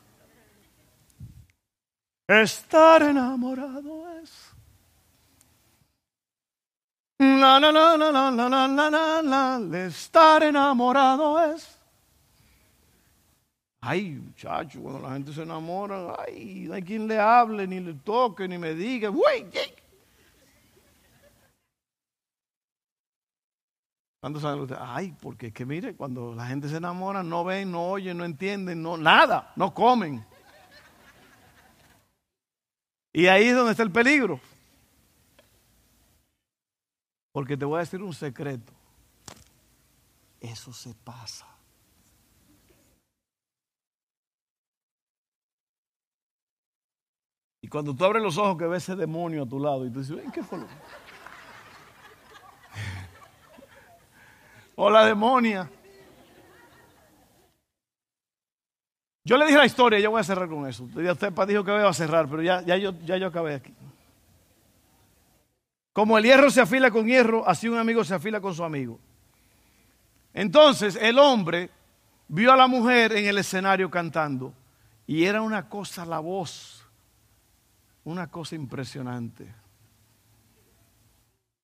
Estar 2.27 3.03
enamorado 3.03 4.21
es. 4.23 4.31
La, 7.19 7.61
la, 7.61 7.71
la, 7.73 7.97
la, 7.99 8.11
la, 8.11 8.31
la, 8.31 8.69
la, 8.69 9.23
la, 9.23 9.59
la, 9.59 9.87
estar 9.87 10.43
enamorado 10.43 11.43
es. 11.53 11.79
Ay, 13.81 14.11
muchacho, 14.11 14.81
cuando 14.81 15.01
la 15.01 15.13
gente 15.13 15.33
se 15.35 15.43
enamora, 15.43 16.17
ay, 16.27 16.65
no 16.69 16.75
hay 16.75 16.83
quien 16.83 17.07
le 17.07 17.19
hable, 17.19 17.67
ni 17.67 17.81
le 17.81 17.95
toque, 17.95 18.49
ni 18.49 18.57
me 18.57 18.73
diga, 18.75 19.09
güey, 19.11 19.47
Ay, 24.79 25.15
porque 25.21 25.49
es 25.49 25.53
que 25.53 25.65
mire, 25.65 25.95
cuando 25.95 26.35
la 26.35 26.47
gente 26.47 26.69
se 26.69 26.77
enamora, 26.77 27.23
no 27.23 27.45
ven, 27.45 27.71
no 27.71 27.83
oyen, 27.89 28.17
no 28.17 28.25
entienden, 28.25 28.83
no, 28.83 28.97
nada, 28.97 29.53
no 29.57 29.73
comen. 29.75 30.25
Y 33.13 33.27
ahí 33.27 33.49
es 33.49 33.57
donde 33.57 33.73
está 33.73 33.83
el 33.83 33.91
peligro. 33.91 34.41
Porque 37.33 37.57
te 37.57 37.65
voy 37.65 37.77
a 37.77 37.81
decir 37.81 38.03
un 38.03 38.15
secreto. 38.15 38.73
Eso 40.41 40.73
se 40.73 40.95
pasa. 40.95 41.47
Y 47.61 47.69
cuando 47.69 47.95
tú 47.95 48.05
abres 48.05 48.23
los 48.23 48.39
ojos 48.39 48.57
que 48.57 48.67
ves 48.67 48.85
ese 48.85 48.97
demonio 48.97 49.43
a 49.43 49.49
tu 49.49 49.59
lado 49.59 49.85
y 49.85 49.91
tú 49.91 50.01
dices, 50.01 50.17
¿qué 50.33 50.43
fue 50.43 50.59
lo? 50.59 50.65
o 50.65 50.69
la 54.89 55.05
demonia. 55.05 55.69
Yo 59.25 59.37
le 59.37 59.45
dije 59.45 59.59
la 59.59 59.67
historia, 59.67 59.99
yo 59.99 60.13
voy 60.13 60.21
a 60.21 60.25
cerrar 60.25 60.49
con 60.49 60.67
eso. 60.69 60.85
Usted 60.85 61.33
dijo 61.49 61.65
que 61.65 61.71
iba 61.73 61.89
a 61.89 61.93
cerrar, 61.93 62.29
pero 62.29 62.43
ya, 62.43 62.63
ya, 62.63 62.77
yo, 62.77 62.93
ya 63.05 63.17
yo 63.17 63.27
acabé 63.27 63.57
aquí. 63.57 63.75
Como 65.93 66.17
el 66.17 66.25
hierro 66.25 66.49
se 66.49 66.61
afila 66.61 66.93
con 66.93 67.07
hierro, 67.07 67.47
así 67.47 67.69
un 67.69 67.77
amigo 67.77 68.05
se 68.05 68.15
afila 68.15 68.41
con 68.41 68.55
su 68.55 68.63
amigo. 68.63 69.01
Entonces 70.33 70.97
el 70.97 71.19
hombre 71.19 71.71
vio 72.29 72.53
a 72.53 72.57
la 72.57 72.69
mujer 72.69 73.13
en 73.13 73.27
el 73.27 73.39
escenario 73.39 73.91
cantando 73.91 74.55
y 75.09 75.25
era 75.25 75.43
una 75.43 75.69
cosa 75.69 76.07
la 76.07 76.21
voz, 76.21 76.87
una 78.05 78.31
cosa 78.31 78.55
impresionante. 78.55 79.53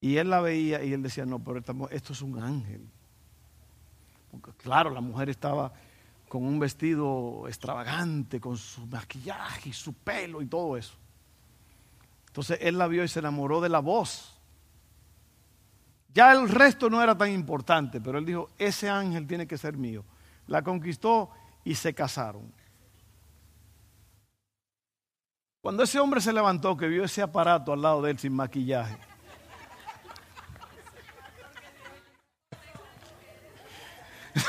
Y 0.01 0.17
él 0.17 0.29
la 0.29 0.41
veía 0.41 0.83
y 0.83 0.93
él 0.93 1.03
decía, 1.03 1.25
no, 1.25 1.39
pero 1.39 1.63
esto 1.91 2.13
es 2.13 2.21
un 2.21 2.43
ángel. 2.43 2.91
Claro, 4.57 4.91
la 4.91 5.01
mujer 5.01 5.29
estaba 5.29 5.73
con 6.29 6.45
un 6.45 6.59
vestido 6.59 7.45
extravagante, 7.47 8.41
con 8.41 8.57
su 8.57 8.87
maquillaje 8.87 9.69
y 9.69 9.73
su 9.73 9.93
pelo 9.93 10.43
y 10.43 10.47
todo 10.47 10.77
eso. 10.77 10.95
Entonces 12.27 12.59
él 12.61 12.77
la 12.77 12.89
vio 12.89 13.05
y 13.05 13.09
se 13.09 13.21
enamoró 13.21 13.61
de 13.61 13.69
la 13.69 13.79
voz. 13.79 14.37
Ya 16.13 16.33
el 16.33 16.49
resto 16.49 16.91
no 16.91 17.03
era 17.03 17.17
tan 17.17 17.31
importante, 17.31 18.01
pero 18.01 18.19
él 18.19 18.27
dijo, 18.27 18.51
ese 18.59 18.89
ángel 18.89 19.27
tiene 19.27 19.47
que 19.47 19.59
ser 19.59 19.77
mío. 19.77 20.05
La 20.47 20.63
conquistó 20.63 21.31
y 21.65 21.75
se 21.75 21.95
casaron. 21.95 22.53
Cuando 25.61 25.83
ese 25.83 25.99
hombre 25.99 26.21
se 26.21 26.33
levantó, 26.33 26.77
que 26.77 26.89
vio 26.89 27.05
ese 27.05 27.23
aparato 27.23 27.73
al 27.73 27.83
lado 27.83 28.03
de 28.03 28.11
él 28.11 28.19
sin 28.19 28.35
maquillaje, 28.35 28.99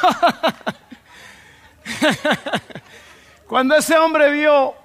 Cuando 3.48 3.76
ese 3.76 3.98
hombre 3.98 4.32
vio 4.32 4.76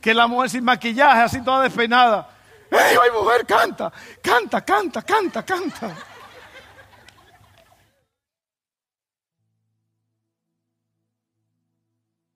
que 0.00 0.14
la 0.14 0.26
mujer 0.26 0.50
sin 0.50 0.64
maquillaje, 0.64 1.22
así 1.22 1.42
toda 1.42 1.62
despeinada, 1.62 2.30
¡Ey, 2.70 2.96
ay, 3.00 3.10
mujer, 3.12 3.46
canta! 3.46 3.92
Canta, 4.20 4.64
canta, 4.64 5.02
canta, 5.02 5.44
canta. 5.44 5.96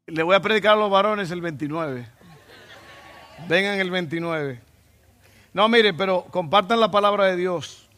Le 0.07 0.23
voy 0.23 0.37
a 0.37 0.41
predicar 0.41 0.75
a 0.75 0.77
los 0.77 0.91
varones 0.91 1.31
el 1.33 1.41
29. 1.41 2.07
Vengan 3.49 3.81
el 3.81 3.91
29. 3.91 4.61
No, 5.53 5.69
miren, 5.69 5.97
pero 5.97 6.25
compartan 6.31 6.79
la 6.79 6.91
palabra 6.91 7.27
de 7.27 7.37
Dios 7.37 7.89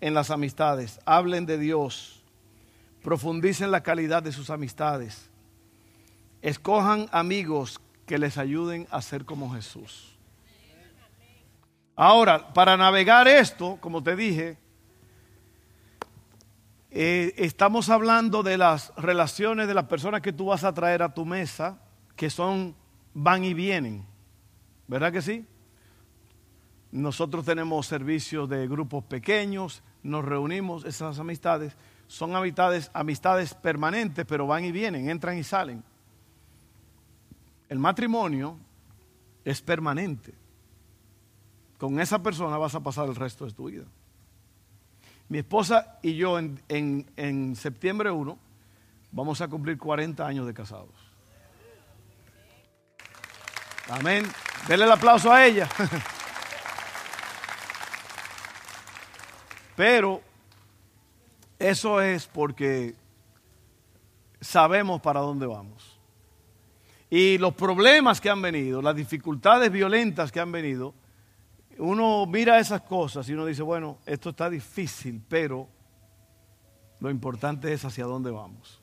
en 0.00 0.14
las 0.14 0.30
amistades. 0.30 1.00
Hablen 1.04 1.44
de 1.44 1.58
Dios. 1.58 2.21
Profundicen 3.02 3.70
la 3.70 3.82
calidad 3.82 4.22
de 4.22 4.32
sus 4.32 4.50
amistades. 4.50 5.30
Escojan 6.40 7.08
amigos 7.12 7.80
que 8.06 8.18
les 8.18 8.38
ayuden 8.38 8.86
a 8.90 9.02
ser 9.02 9.24
como 9.24 9.52
Jesús. 9.54 10.16
Ahora, 11.94 12.52
para 12.52 12.76
navegar 12.76 13.28
esto, 13.28 13.78
como 13.80 14.02
te 14.02 14.16
dije, 14.16 14.58
eh, 16.90 17.34
estamos 17.36 17.88
hablando 17.88 18.42
de 18.42 18.58
las 18.58 18.92
relaciones 18.96 19.68
de 19.68 19.74
las 19.74 19.84
personas 19.84 20.20
que 20.20 20.32
tú 20.32 20.46
vas 20.46 20.64
a 20.64 20.74
traer 20.74 21.02
a 21.02 21.14
tu 21.14 21.24
mesa, 21.24 21.80
que 22.16 22.28
son, 22.28 22.74
van 23.14 23.44
y 23.44 23.54
vienen. 23.54 24.04
¿Verdad 24.88 25.12
que 25.12 25.22
sí? 25.22 25.46
Nosotros 26.90 27.44
tenemos 27.44 27.86
servicios 27.86 28.48
de 28.48 28.68
grupos 28.68 29.04
pequeños, 29.04 29.82
nos 30.02 30.24
reunimos, 30.24 30.84
esas 30.84 31.18
amistades 31.18 31.74
son 32.12 32.36
amistades, 32.36 33.54
permanentes, 33.54 34.26
pero 34.26 34.46
van 34.46 34.66
y 34.66 34.70
vienen, 34.70 35.08
entran 35.08 35.38
y 35.38 35.42
salen. 35.42 35.82
El 37.70 37.78
matrimonio 37.78 38.58
es 39.46 39.62
permanente. 39.62 40.34
Con 41.78 41.98
esa 42.00 42.22
persona 42.22 42.58
vas 42.58 42.74
a 42.74 42.80
pasar 42.80 43.08
el 43.08 43.16
resto 43.16 43.46
de 43.46 43.52
tu 43.52 43.70
vida. 43.70 43.86
Mi 45.30 45.38
esposa 45.38 45.98
y 46.02 46.14
yo 46.14 46.38
en, 46.38 46.60
en 47.16 47.56
septiembre 47.56 48.10
1 48.10 48.38
vamos 49.10 49.40
a 49.40 49.48
cumplir 49.48 49.78
40 49.78 50.26
años 50.26 50.46
de 50.46 50.52
casados. 50.52 50.90
Amén. 53.88 54.26
Denle 54.68 54.84
el 54.84 54.92
aplauso 54.92 55.32
a 55.32 55.46
ella. 55.46 55.66
Pero 59.76 60.31
eso 61.62 62.00
es 62.00 62.26
porque 62.26 62.96
sabemos 64.40 65.00
para 65.00 65.20
dónde 65.20 65.46
vamos. 65.46 65.98
Y 67.08 67.38
los 67.38 67.54
problemas 67.54 68.20
que 68.20 68.30
han 68.30 68.42
venido, 68.42 68.82
las 68.82 68.96
dificultades 68.96 69.70
violentas 69.70 70.32
que 70.32 70.40
han 70.40 70.50
venido, 70.50 70.92
uno 71.78 72.26
mira 72.26 72.58
esas 72.58 72.82
cosas 72.82 73.28
y 73.28 73.34
uno 73.34 73.46
dice, 73.46 73.62
bueno, 73.62 73.98
esto 74.06 74.30
está 74.30 74.50
difícil, 74.50 75.22
pero 75.28 75.68
lo 76.98 77.10
importante 77.10 77.72
es 77.72 77.84
hacia 77.84 78.06
dónde 78.06 78.30
vamos. 78.30 78.80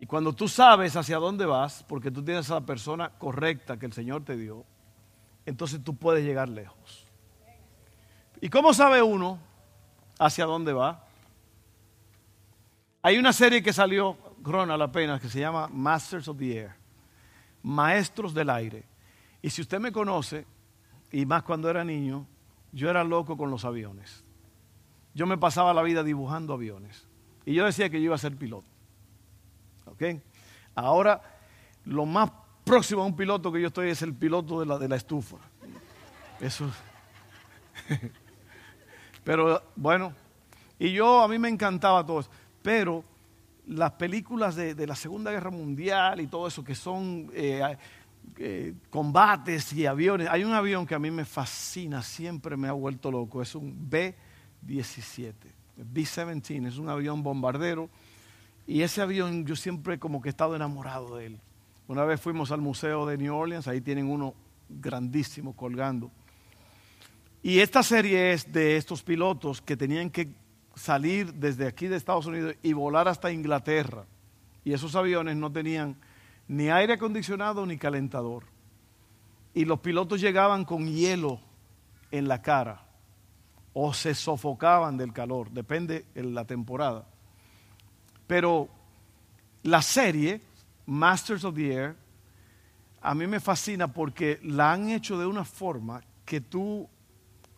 Y 0.00 0.06
cuando 0.06 0.32
tú 0.32 0.48
sabes 0.48 0.96
hacia 0.96 1.18
dónde 1.18 1.46
vas, 1.46 1.84
porque 1.86 2.10
tú 2.10 2.24
tienes 2.24 2.50
a 2.50 2.54
la 2.54 2.66
persona 2.66 3.10
correcta 3.10 3.78
que 3.78 3.86
el 3.86 3.92
Señor 3.92 4.24
te 4.24 4.36
dio, 4.36 4.64
entonces 5.46 5.84
tú 5.84 5.94
puedes 5.94 6.24
llegar 6.24 6.48
lejos. 6.48 7.06
¿Y 8.40 8.48
cómo 8.48 8.74
sabe 8.74 9.02
uno 9.02 9.38
hacia 10.18 10.46
dónde 10.46 10.72
va? 10.72 11.06
Hay 13.02 13.18
una 13.18 13.32
serie 13.32 13.62
que 13.62 13.72
salió, 13.72 14.16
Grona, 14.38 14.76
la 14.76 14.90
pena, 14.92 15.18
que 15.18 15.28
se 15.28 15.40
llama 15.40 15.68
Masters 15.68 16.28
of 16.28 16.38
the 16.38 16.56
Air, 16.56 16.74
Maestros 17.62 18.32
del 18.32 18.48
Aire. 18.48 18.84
Y 19.42 19.50
si 19.50 19.60
usted 19.60 19.80
me 19.80 19.90
conoce, 19.90 20.46
y 21.10 21.26
más 21.26 21.42
cuando 21.42 21.68
era 21.68 21.84
niño, 21.84 22.26
yo 22.70 22.88
era 22.88 23.02
loco 23.02 23.36
con 23.36 23.50
los 23.50 23.64
aviones. 23.64 24.24
Yo 25.14 25.26
me 25.26 25.36
pasaba 25.36 25.74
la 25.74 25.82
vida 25.82 26.04
dibujando 26.04 26.54
aviones. 26.54 27.06
Y 27.44 27.54
yo 27.54 27.64
decía 27.64 27.90
que 27.90 27.98
yo 27.98 28.04
iba 28.04 28.14
a 28.14 28.18
ser 28.18 28.36
piloto. 28.36 28.68
Ahora, 30.74 31.20
lo 31.84 32.06
más 32.06 32.30
próximo 32.64 33.02
a 33.02 33.06
un 33.06 33.16
piloto 33.16 33.52
que 33.52 33.60
yo 33.60 33.66
estoy 33.66 33.90
es 33.90 34.02
el 34.02 34.14
piloto 34.14 34.60
de 34.60 34.66
la, 34.66 34.78
de 34.78 34.88
la 34.88 34.96
estufa. 34.96 35.36
Eso. 36.40 36.70
Pero 39.24 39.62
bueno, 39.76 40.14
y 40.78 40.92
yo 40.92 41.20
a 41.20 41.28
mí 41.28 41.38
me 41.38 41.48
encantaba 41.48 42.04
todo 42.04 42.20
eso. 42.20 42.30
Pero 42.62 43.04
las 43.66 43.92
películas 43.92 44.56
de, 44.56 44.86
la 44.86 44.94
Segunda 44.94 45.30
Guerra 45.30 45.50
Mundial 45.50 46.20
y 46.20 46.26
todo 46.26 46.48
eso, 46.48 46.64
que 46.64 46.74
son 46.74 47.30
eh, 47.34 47.76
eh, 48.38 48.74
combates 48.90 49.72
y 49.72 49.86
aviones. 49.86 50.28
Hay 50.30 50.44
un 50.44 50.52
avión 50.52 50.86
que 50.86 50.94
a 50.94 50.98
mí 50.98 51.10
me 51.10 51.24
fascina, 51.24 52.02
siempre 52.02 52.56
me 52.56 52.68
ha 52.68 52.72
vuelto 52.72 53.10
loco. 53.10 53.42
Es 53.42 53.54
un 53.54 53.88
B-17. 53.88 55.32
B-17 55.76 56.66
es 56.66 56.78
un 56.78 56.88
avión 56.88 57.22
bombardero 57.22 57.88
y 58.66 58.82
ese 58.82 59.02
avión 59.02 59.44
yo 59.44 59.56
siempre 59.56 59.98
como 59.98 60.20
que 60.20 60.28
he 60.28 60.30
estado 60.30 60.54
enamorado 60.54 61.16
de 61.16 61.26
él. 61.26 61.40
Una 61.88 62.04
vez 62.04 62.20
fuimos 62.20 62.52
al 62.52 62.60
Museo 62.60 63.06
de 63.06 63.18
New 63.18 63.34
Orleans, 63.34 63.66
ahí 63.66 63.80
tienen 63.80 64.08
uno 64.08 64.34
grandísimo 64.68 65.54
colgando. 65.54 66.10
Y 67.42 67.58
esta 67.58 67.82
serie 67.82 68.32
es 68.32 68.52
de 68.52 68.76
estos 68.76 69.02
pilotos 69.02 69.60
que 69.60 69.76
tenían 69.76 70.10
que 70.10 70.28
salir 70.74 71.34
desde 71.34 71.66
aquí 71.66 71.86
de 71.86 71.96
Estados 71.96 72.26
Unidos 72.26 72.54
y 72.62 72.72
volar 72.72 73.08
hasta 73.08 73.32
Inglaterra. 73.32 74.04
Y 74.64 74.72
esos 74.72 74.94
aviones 74.94 75.36
no 75.36 75.50
tenían 75.50 75.96
ni 76.48 76.70
aire 76.70 76.94
acondicionado 76.94 77.66
ni 77.66 77.78
calentador. 77.78 78.44
Y 79.54 79.64
los 79.64 79.80
pilotos 79.80 80.20
llegaban 80.20 80.64
con 80.64 80.86
hielo 80.86 81.40
en 82.10 82.28
la 82.28 82.42
cara 82.42 82.86
o 83.74 83.94
se 83.94 84.14
sofocaban 84.14 84.96
del 84.96 85.12
calor, 85.12 85.50
depende 85.50 86.06
de 86.14 86.22
la 86.24 86.44
temporada. 86.44 87.06
Pero 88.26 88.68
la 89.62 89.82
serie, 89.82 90.40
Masters 90.86 91.44
of 91.44 91.54
the 91.54 91.72
Air, 91.72 91.96
a 93.00 93.14
mí 93.14 93.26
me 93.26 93.40
fascina 93.40 93.92
porque 93.92 94.38
la 94.42 94.72
han 94.72 94.90
hecho 94.90 95.18
de 95.18 95.26
una 95.26 95.44
forma 95.44 96.02
que 96.24 96.40
tú, 96.40 96.88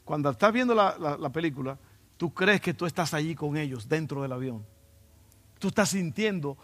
cuando 0.05 0.31
estás 0.31 0.53
viendo 0.53 0.75
la, 0.75 1.31
película, 1.31 1.79
tú 2.17 2.33
crees 2.33 2.61
que 2.61 2.75
tú 2.75 2.87
estás 2.87 3.15
allí 3.15 3.35
con 3.35 3.57
ellos 3.57 3.89
dentro 3.89 4.23
del 4.23 4.33
avión. 4.33 4.65
Tú 5.59 5.69
estás 5.69 5.91
sintiendo 5.91 6.57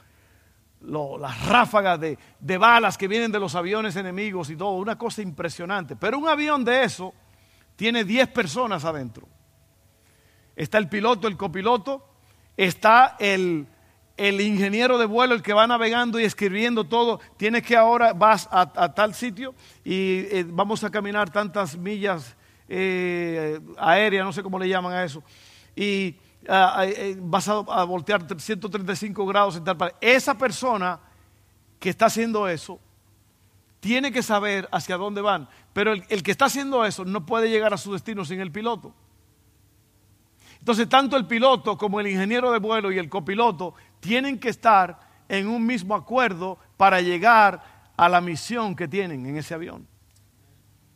las 0.83 1.47
ráfagas 1.47 2.01
de, 2.01 2.59
balas 2.59 2.97
que 2.97 3.09
vienen 3.09 3.33
de 3.33 3.41
los 3.41 3.55
aviones 3.55 3.97
enemigos 3.97 4.51
y 4.51 4.57
todo, 4.57 4.73
una 4.73 4.97
cosa 4.97 5.23
impresionante. 5.23 5.97
Pero 5.97 6.19
un 6.19 6.29
avión 6.29 6.65
de 6.65 6.85
eso 6.85 7.13
tiene 7.77 8.05
10 8.05 8.29
personas 8.29 8.85
adentro. 8.85 9.29
Está 10.57 10.79
el 10.79 10.89
piloto, 10.89 11.29
el 11.29 11.37
copiloto, 11.37 12.07
está 12.57 13.17
el, 13.19 13.67
el 14.17 14.41
ingeniero 14.41 14.99
de 14.99 15.07
vuelo, 15.07 15.35
el 15.35 15.43
que 15.43 15.53
va 15.53 15.67
navegando 15.67 16.21
y 16.21 16.25
escribiendo 16.25 16.85
todo, 16.85 17.21
tienes 17.37 17.63
que 17.63 17.77
ahora 17.77 18.13
vas 18.13 18.49
a, 18.51 18.93
tal 18.93 19.15
sitio 19.15 19.55
y 19.85 20.27
eh, 20.31 20.45
vamos 20.47 20.85
a 20.85 20.91
caminar 20.91 21.31
tantas 21.31 21.77
millas 21.77 22.37
eh, 22.71 23.61
aéreas, 23.77 24.25
no 24.25 24.33
sé 24.33 24.43
cómo 24.43 24.59
le 24.59 24.69
llaman 24.69 24.93
a 24.93 25.05
eso, 25.05 25.23
y 25.75 26.17
ah, 26.49 26.85
eh, 26.87 27.17
vas 27.21 27.49
a, 27.49 27.85
voltear 27.85 28.25
135 28.41 29.27
grados 29.27 29.57
en 29.57 29.65
tal 29.65 29.77
parte. 29.77 29.97
Esa 30.01 30.39
persona 30.39 31.01
que 31.79 31.91
está 31.91 32.07
haciendo 32.07 32.49
eso 32.49 32.79
tiene 33.81 34.13
que 34.13 34.23
saber 34.23 34.69
hacia 34.71 34.97
dónde 34.97 35.21
van, 35.21 35.49
pero 35.73 35.93
el 35.93 36.23
que 36.23 36.31
está 36.31 36.45
haciendo 36.45 36.85
eso 36.85 37.05
no 37.05 37.27
puede 37.27 37.51
llegar 37.51 37.75
a 37.75 37.79
su 37.79 37.93
destino 37.93 38.25
sin 38.25 38.41
el 38.41 38.53
piloto. 38.53 38.95
Entonces, 40.61 40.89
tanto 40.89 41.17
el 41.17 41.27
piloto 41.27 41.77
como 41.77 42.01
el 42.01 42.07
ingeniero 42.07 42.53
de 42.53 42.59
vuelo 42.59 42.93
y 42.93 42.99
el 42.99 43.09
copiloto 43.09 43.75
tienen 43.99 44.39
que 44.39 44.51
estar 44.51 45.01
en 45.29 45.49
un 45.49 45.65
mismo 45.65 45.95
acuerdo 45.95 46.59
para 46.77 47.01
llegar 47.01 47.91
a 47.97 48.09
la 48.09 48.21
misión 48.21 48.77
que 48.77 48.87
tienen 48.87 49.25
en 49.27 49.37
ese 49.37 49.55
avión. 49.55 49.87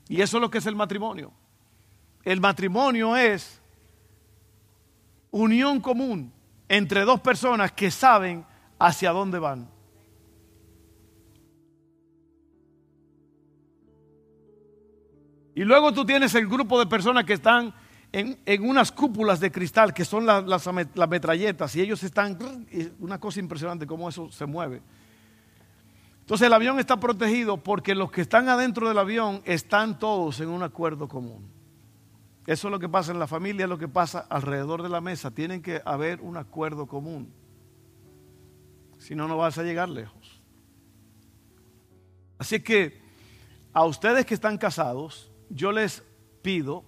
Y 0.06 0.20
eso 0.20 0.36
es 0.36 0.40
lo 0.42 0.50
que 0.50 0.58
es 0.58 0.66
el 0.66 0.76
matrimonio. 0.76 1.32
El 2.24 2.40
matrimonio 2.40 3.16
es 3.16 3.60
unión 5.30 5.80
común 5.80 6.32
entre 6.68 7.04
dos 7.04 7.20
personas 7.20 7.72
que 7.72 7.90
saben 7.90 8.44
hacia 8.78 9.10
dónde 9.10 9.38
van. 9.38 9.68
Y 15.54 15.62
luego 15.62 15.92
tú 15.92 16.04
tienes 16.04 16.34
el 16.34 16.48
grupo 16.48 16.78
de 16.78 16.86
personas 16.86 17.24
que 17.24 17.34
están 17.34 17.72
en, 18.10 18.38
unas 18.62 18.90
cúpulas 18.90 19.40
de 19.40 19.52
cristal 19.52 19.92
que 19.92 20.04
son 20.04 20.26
las, 20.26 20.44
las, 20.44 21.08
metralletas 21.08 21.74
y 21.76 21.80
ellos 21.80 22.02
están, 22.02 22.66
una 22.98 23.18
cosa 23.18 23.40
impresionante 23.40 23.86
cómo 23.86 24.08
eso 24.08 24.30
se 24.30 24.46
mueve. 24.46 24.82
Entonces 26.20 26.46
el 26.46 26.52
avión 26.52 26.78
está 26.80 26.98
protegido 26.98 27.58
porque 27.58 27.94
los 27.94 28.10
que 28.10 28.22
están 28.22 28.48
adentro 28.48 28.88
del 28.88 28.98
avión 28.98 29.42
están 29.44 29.98
todos 29.98 30.40
en 30.40 30.48
un 30.48 30.62
acuerdo 30.62 31.06
común. 31.06 31.53
Eso 32.46 32.68
es 32.68 32.72
lo 32.72 32.78
que 32.78 32.88
pasa 32.88 33.12
en 33.12 33.18
la 33.18 33.26
familia, 33.26 33.64
es 33.64 33.70
lo 33.70 33.78
que 33.78 33.88
pasa 33.88 34.20
alrededor 34.20 34.82
de 34.82 34.88
la 34.88 35.00
mesa. 35.00 35.30
Tienen 35.30 35.62
que 35.62 35.80
haber 35.84 36.20
un 36.20 36.36
acuerdo 36.36 36.86
común. 36.86 37.32
Si 38.98 39.14
no, 39.14 39.28
no 39.28 39.36
vas 39.36 39.58
a 39.58 39.62
llegar 39.62 39.88
lejos. 39.88 40.42
Así 42.38 42.60
que 42.60 43.02
a 43.72 43.84
ustedes 43.84 44.26
que 44.26 44.34
están 44.34 44.58
casados, 44.58 45.30
yo 45.48 45.72
les 45.72 46.02
pido 46.42 46.84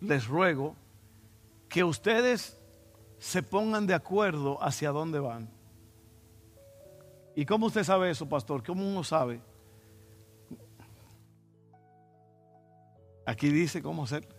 les 0.00 0.26
ruego 0.26 0.76
que 1.68 1.84
ustedes 1.84 2.58
se 3.18 3.42
pongan 3.42 3.86
de 3.86 3.94
acuerdo 3.94 4.62
hacia 4.62 4.90
dónde 4.90 5.18
van. 5.18 5.48
¿Y 7.34 7.44
cómo 7.44 7.66
usted 7.66 7.84
sabe 7.84 8.10
eso, 8.10 8.28
pastor? 8.28 8.62
¿Cómo 8.64 8.86
uno 8.86 9.04
sabe? 9.04 9.40
Aquí 13.26 13.48
dice 13.48 13.82
cómo 13.82 14.04
hacer. 14.04 14.35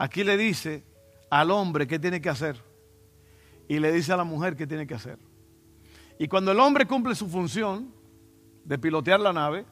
Aquí 0.00 0.24
le 0.24 0.38
dice 0.38 0.82
al 1.28 1.50
hombre 1.50 1.86
qué 1.86 1.98
tiene 1.98 2.22
que 2.22 2.30
hacer. 2.30 2.56
Y 3.68 3.78
le 3.78 3.92
dice 3.92 4.14
a 4.14 4.16
la 4.16 4.24
mujer 4.24 4.56
qué 4.56 4.66
tiene 4.66 4.86
que 4.86 4.94
hacer. 4.94 5.18
Y 6.18 6.26
cuando 6.26 6.52
el 6.52 6.58
hombre 6.58 6.86
cumple 6.86 7.14
su 7.14 7.28
función 7.28 7.92
de 8.64 8.78
pilotear 8.78 9.20
la 9.20 9.34
nave, 9.34 9.66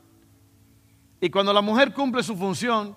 y 1.18 1.30
cuando 1.30 1.50
la 1.54 1.62
mujer 1.62 1.94
cumple 1.94 2.22
su 2.22 2.36
función 2.36 2.94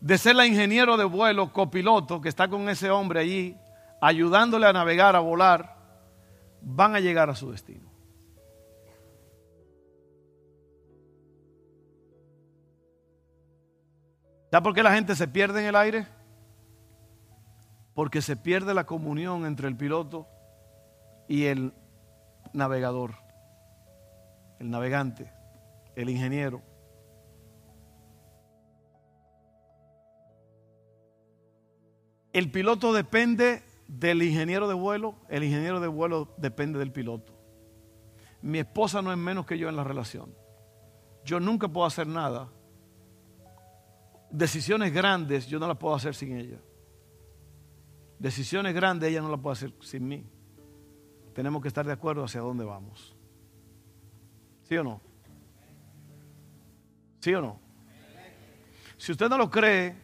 de 0.00 0.18
ser 0.18 0.34
la 0.34 0.44
ingeniero 0.44 0.96
de 0.96 1.04
vuelo, 1.04 1.52
copiloto, 1.52 2.20
que 2.20 2.28
está 2.28 2.48
con 2.48 2.68
ese 2.68 2.90
hombre 2.90 3.20
allí, 3.20 3.56
ayudándole 4.00 4.66
a 4.66 4.72
navegar, 4.72 5.14
a 5.14 5.20
volar, 5.20 5.76
van 6.62 6.96
a 6.96 7.00
llegar 7.00 7.30
a 7.30 7.36
su 7.36 7.52
destino. 7.52 7.88
¿Ya 14.50 14.60
por 14.60 14.74
qué 14.74 14.82
la 14.82 14.92
gente 14.92 15.14
se 15.14 15.28
pierde 15.28 15.60
en 15.60 15.66
el 15.68 15.76
aire? 15.76 16.21
Porque 17.94 18.22
se 18.22 18.36
pierde 18.36 18.74
la 18.74 18.84
comunión 18.84 19.44
entre 19.44 19.68
el 19.68 19.76
piloto 19.76 20.26
y 21.28 21.44
el 21.44 21.74
navegador, 22.52 23.14
el 24.58 24.70
navegante, 24.70 25.32
el 25.96 26.08
ingeniero. 26.08 26.62
El 32.32 32.50
piloto 32.50 32.94
depende 32.94 33.62
del 33.88 34.22
ingeniero 34.22 34.68
de 34.68 34.74
vuelo, 34.74 35.16
el 35.28 35.44
ingeniero 35.44 35.80
de 35.80 35.88
vuelo 35.88 36.34
depende 36.38 36.78
del 36.78 36.90
piloto. 36.90 37.34
Mi 38.40 38.58
esposa 38.58 39.02
no 39.02 39.12
es 39.12 39.18
menos 39.18 39.44
que 39.44 39.58
yo 39.58 39.68
en 39.68 39.76
la 39.76 39.84
relación. 39.84 40.34
Yo 41.24 41.38
nunca 41.38 41.68
puedo 41.68 41.86
hacer 41.86 42.06
nada. 42.06 42.48
Decisiones 44.30 44.92
grandes 44.92 45.46
yo 45.46 45.58
no 45.58 45.68
las 45.68 45.76
puedo 45.76 45.94
hacer 45.94 46.14
sin 46.14 46.36
ella. 46.36 46.58
Decisiones 48.22 48.72
grandes 48.72 49.10
ella 49.10 49.20
no 49.20 49.28
las 49.28 49.40
puede 49.40 49.54
hacer 49.54 49.72
sin 49.80 50.06
mí. 50.06 50.24
Tenemos 51.34 51.60
que 51.60 51.66
estar 51.66 51.84
de 51.84 51.92
acuerdo 51.92 52.22
hacia 52.22 52.40
dónde 52.40 52.64
vamos. 52.64 53.16
¿Sí 54.62 54.76
o 54.76 54.84
no? 54.84 55.00
¿Sí 57.18 57.34
o 57.34 57.40
no? 57.40 57.58
Si 58.96 59.10
usted 59.10 59.28
no 59.28 59.36
lo 59.36 59.50
cree, 59.50 59.96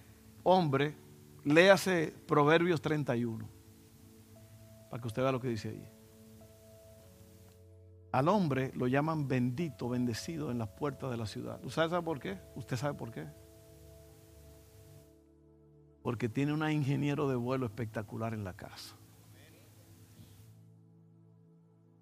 hombre, 0.43 0.97
léase 1.45 2.13
Proverbios 2.27 2.81
31 2.81 3.49
para 4.91 5.01
que 5.01 5.07
usted 5.07 5.23
vea 5.23 5.31
lo 5.31 5.41
que 5.41 5.49
dice 5.49 5.69
ahí. 5.69 5.89
Al 8.11 8.27
hombre 8.27 8.73
lo 8.75 8.89
llaman 8.89 9.29
bendito, 9.29 9.89
bendecido 9.89 10.51
en 10.51 10.59
las 10.59 10.71
puertas 10.71 11.09
de 11.13 11.19
la 11.19 11.27
ciudad. 11.27 11.65
¿Usted 11.65 11.89
sabe 11.89 12.03
por 12.03 12.19
qué? 12.19 12.37
¿Usted 12.57 12.77
sabe 12.77 12.99
por 12.99 13.13
qué? 13.13 13.29
Porque 16.09 16.31
tiene 16.31 16.55
un 16.55 16.67
ingeniero 16.71 17.29
de 17.29 17.37
vuelo 17.37 17.67
espectacular 17.67 18.33
en 18.33 18.43
la 18.43 18.55
casa. 18.55 18.97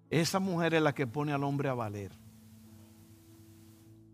Esa 0.09 0.39
mujer 0.39 0.75
es 0.75 0.81
la 0.81 0.95
que 0.95 1.05
pone 1.05 1.33
al 1.33 1.43
hombre 1.43 1.67
a 1.67 1.73
valer. 1.73 2.13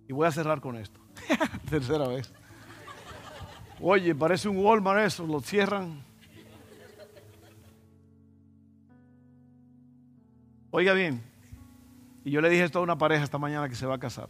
Y 0.08 0.14
voy 0.14 0.26
a 0.26 0.32
cerrar 0.32 0.62
con 0.62 0.78
esto. 0.78 1.00
Tercera 1.70 2.08
vez. 2.08 2.34
Oye, 3.80 4.16
parece 4.16 4.50
un 4.50 4.58
Walmart 4.58 5.02
eso, 5.02 5.28
lo 5.28 5.40
cierran. 5.42 6.04
Oiga 10.72 10.94
bien, 10.94 11.22
y 12.24 12.32
yo 12.32 12.42
le 12.42 12.50
dije 12.50 12.64
esto 12.64 12.80
a 12.80 12.82
una 12.82 12.98
pareja 12.98 13.24
esta 13.24 13.38
mañana 13.38 13.70
que 13.70 13.76
se 13.76 13.86
va 13.86 13.94
a 13.94 14.00
casar. 14.00 14.30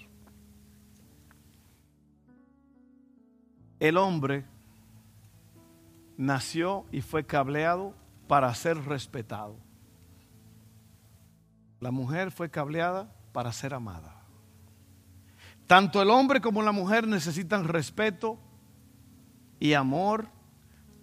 El 3.80 3.96
hombre 3.96 4.52
nació 6.18 6.86
y 6.92 7.02
fue 7.02 7.26
cableado 7.26 7.94
para 8.28 8.54
ser 8.56 8.78
respetado. 8.86 9.58
La 11.80 11.92
mujer 11.92 12.32
fue 12.32 12.50
cableada 12.50 13.14
para 13.32 13.52
ser 13.52 13.74
amada. 13.74 14.24
Tanto 15.68 16.02
el 16.02 16.10
hombre 16.10 16.42
como 16.42 16.62
la 16.62 16.72
mujer 16.72 17.08
necesitan 17.08 17.66
respeto 17.66 18.38
y 19.60 19.74
amor, 19.74 20.28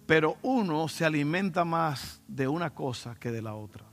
pero 0.05 0.37
uno 0.41 0.87
se 0.87 1.05
alimenta 1.05 1.65
más 1.65 2.21
de 2.27 2.47
una 2.47 2.71
cosa 2.71 3.15
que 3.15 3.31
de 3.31 3.41
la 3.41 3.55
otra. 3.55 3.85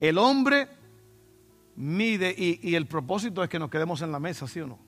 El 0.00 0.18
hombre 0.18 0.68
mide 1.76 2.34
y, 2.36 2.74
el 2.74 2.86
propósito 2.86 3.42
es 3.42 3.48
que 3.48 3.58
nos 3.58 3.70
quedemos 3.70 4.02
en 4.02 4.12
la 4.12 4.20
mesa, 4.20 4.46
¿sí 4.46 4.60
o 4.60 4.66
no? 4.66 4.78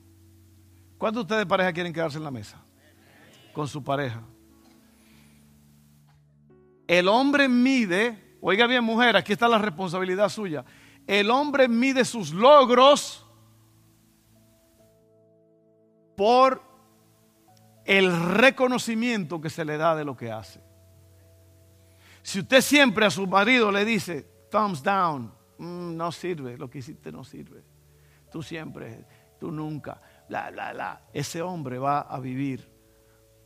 ¿Cuántos 0.97 1.21
de 1.21 1.23
ustedes 1.23 1.41
de 1.41 1.45
pareja 1.49 1.73
quieren 1.73 1.93
quedarse 1.93 2.17
en 2.17 2.23
la 2.23 2.31
mesa? 2.31 2.61
Con 3.53 3.67
su 3.67 3.83
pareja. 3.83 4.21
El 6.91 7.07
hombre 7.07 7.47
mide, 7.47 8.35
oiga 8.41 8.67
bien 8.67 8.83
mujer, 8.83 9.15
aquí 9.15 9.31
está 9.31 9.47
la 9.47 9.57
responsabilidad 9.57 10.27
suya. 10.27 10.65
El 11.07 11.31
hombre 11.31 11.69
mide 11.69 12.03
sus 12.03 12.33
logros 12.33 13.25
por 16.17 16.61
el 17.85 18.33
reconocimiento 18.33 19.39
que 19.39 19.49
se 19.49 19.63
le 19.63 19.77
da 19.77 19.95
de 19.95 20.03
lo 20.03 20.17
que 20.17 20.33
hace. 20.33 20.61
Si 22.23 22.39
usted 22.39 22.59
siempre 22.59 23.05
a 23.05 23.09
su 23.09 23.25
marido 23.25 23.71
le 23.71 23.85
dice, 23.85 24.27
thumbs 24.51 24.83
down, 24.83 25.33
mm, 25.59 25.95
no 25.95 26.11
sirve, 26.11 26.57
lo 26.57 26.69
que 26.69 26.79
hiciste 26.79 27.09
no 27.09 27.23
sirve. 27.23 27.63
Tú 28.29 28.43
siempre, 28.43 29.05
tú 29.39 29.49
nunca, 29.49 30.01
bla, 30.27 30.51
bla, 30.51 30.73
bla. 30.73 31.01
Ese 31.13 31.41
hombre 31.41 31.79
va 31.79 32.01
a 32.01 32.19
vivir 32.19 32.69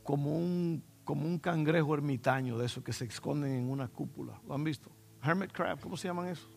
como 0.02 0.36
un, 0.36 0.82
como 1.06 1.24
un 1.24 1.38
cangrejo 1.38 1.94
ermitaño 1.94 2.58
de 2.58 2.66
esos 2.66 2.82
que 2.82 2.92
se 2.92 3.04
esconden 3.04 3.52
en 3.52 3.70
una 3.70 3.86
cúpula. 3.86 4.40
¿Lo 4.44 4.54
han 4.54 4.64
visto? 4.64 4.90
Hermit 5.22 5.52
crab, 5.52 5.78
¿cómo 5.78 5.96
se 5.96 6.08
llaman 6.08 6.26
eso? 6.26 6.50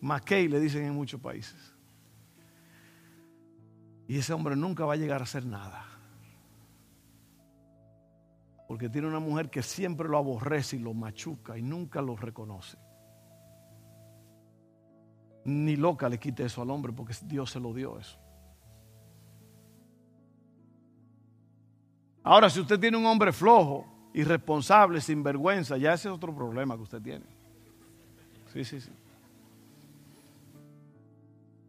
McKay 0.00 0.46
le 0.46 0.60
dicen 0.60 0.84
en 0.84 0.94
muchos 0.94 1.20
países. 1.20 1.74
Y 4.06 4.16
ese 4.16 4.32
hombre 4.32 4.54
nunca 4.54 4.84
va 4.84 4.92
a 4.92 4.96
llegar 4.96 5.20
a 5.20 5.24
hacer 5.24 5.44
nada. 5.44 5.84
Porque 8.68 8.88
tiene 8.88 9.08
una 9.08 9.18
mujer 9.18 9.50
que 9.50 9.64
siempre 9.64 10.08
lo 10.08 10.18
aborrece 10.18 10.76
y 10.76 10.78
lo 10.78 10.94
machuca 10.94 11.58
y 11.58 11.62
nunca 11.62 12.00
lo 12.00 12.14
reconoce. 12.14 12.78
Ni 15.44 15.74
loca 15.74 16.08
le 16.08 16.20
quite 16.20 16.44
eso 16.44 16.62
al 16.62 16.70
hombre 16.70 16.92
porque 16.92 17.14
Dios 17.24 17.50
se 17.50 17.58
lo 17.58 17.74
dio 17.74 17.98
eso. 17.98 18.20
Ahora, 22.28 22.50
si 22.50 22.60
usted 22.60 22.78
tiene 22.78 22.94
un 22.94 23.06
hombre 23.06 23.32
flojo, 23.32 23.86
irresponsable, 24.12 25.00
sin 25.00 25.22
vergüenza, 25.22 25.78
ya 25.78 25.94
ese 25.94 26.10
es 26.10 26.14
otro 26.14 26.34
problema 26.36 26.76
que 26.76 26.82
usted 26.82 27.00
tiene. 27.00 27.24
Sí, 28.52 28.66
sí, 28.66 28.82
sí. 28.82 28.90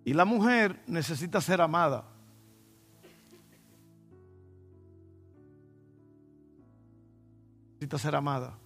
Y 0.03 0.11
la 0.11 0.25
mujer 0.25 0.83
necesita 0.85 1.39
ser 1.39 1.61
amada. 1.61 2.03
necesita 7.75 7.97
ser 7.97 8.15
amada. 8.15 8.59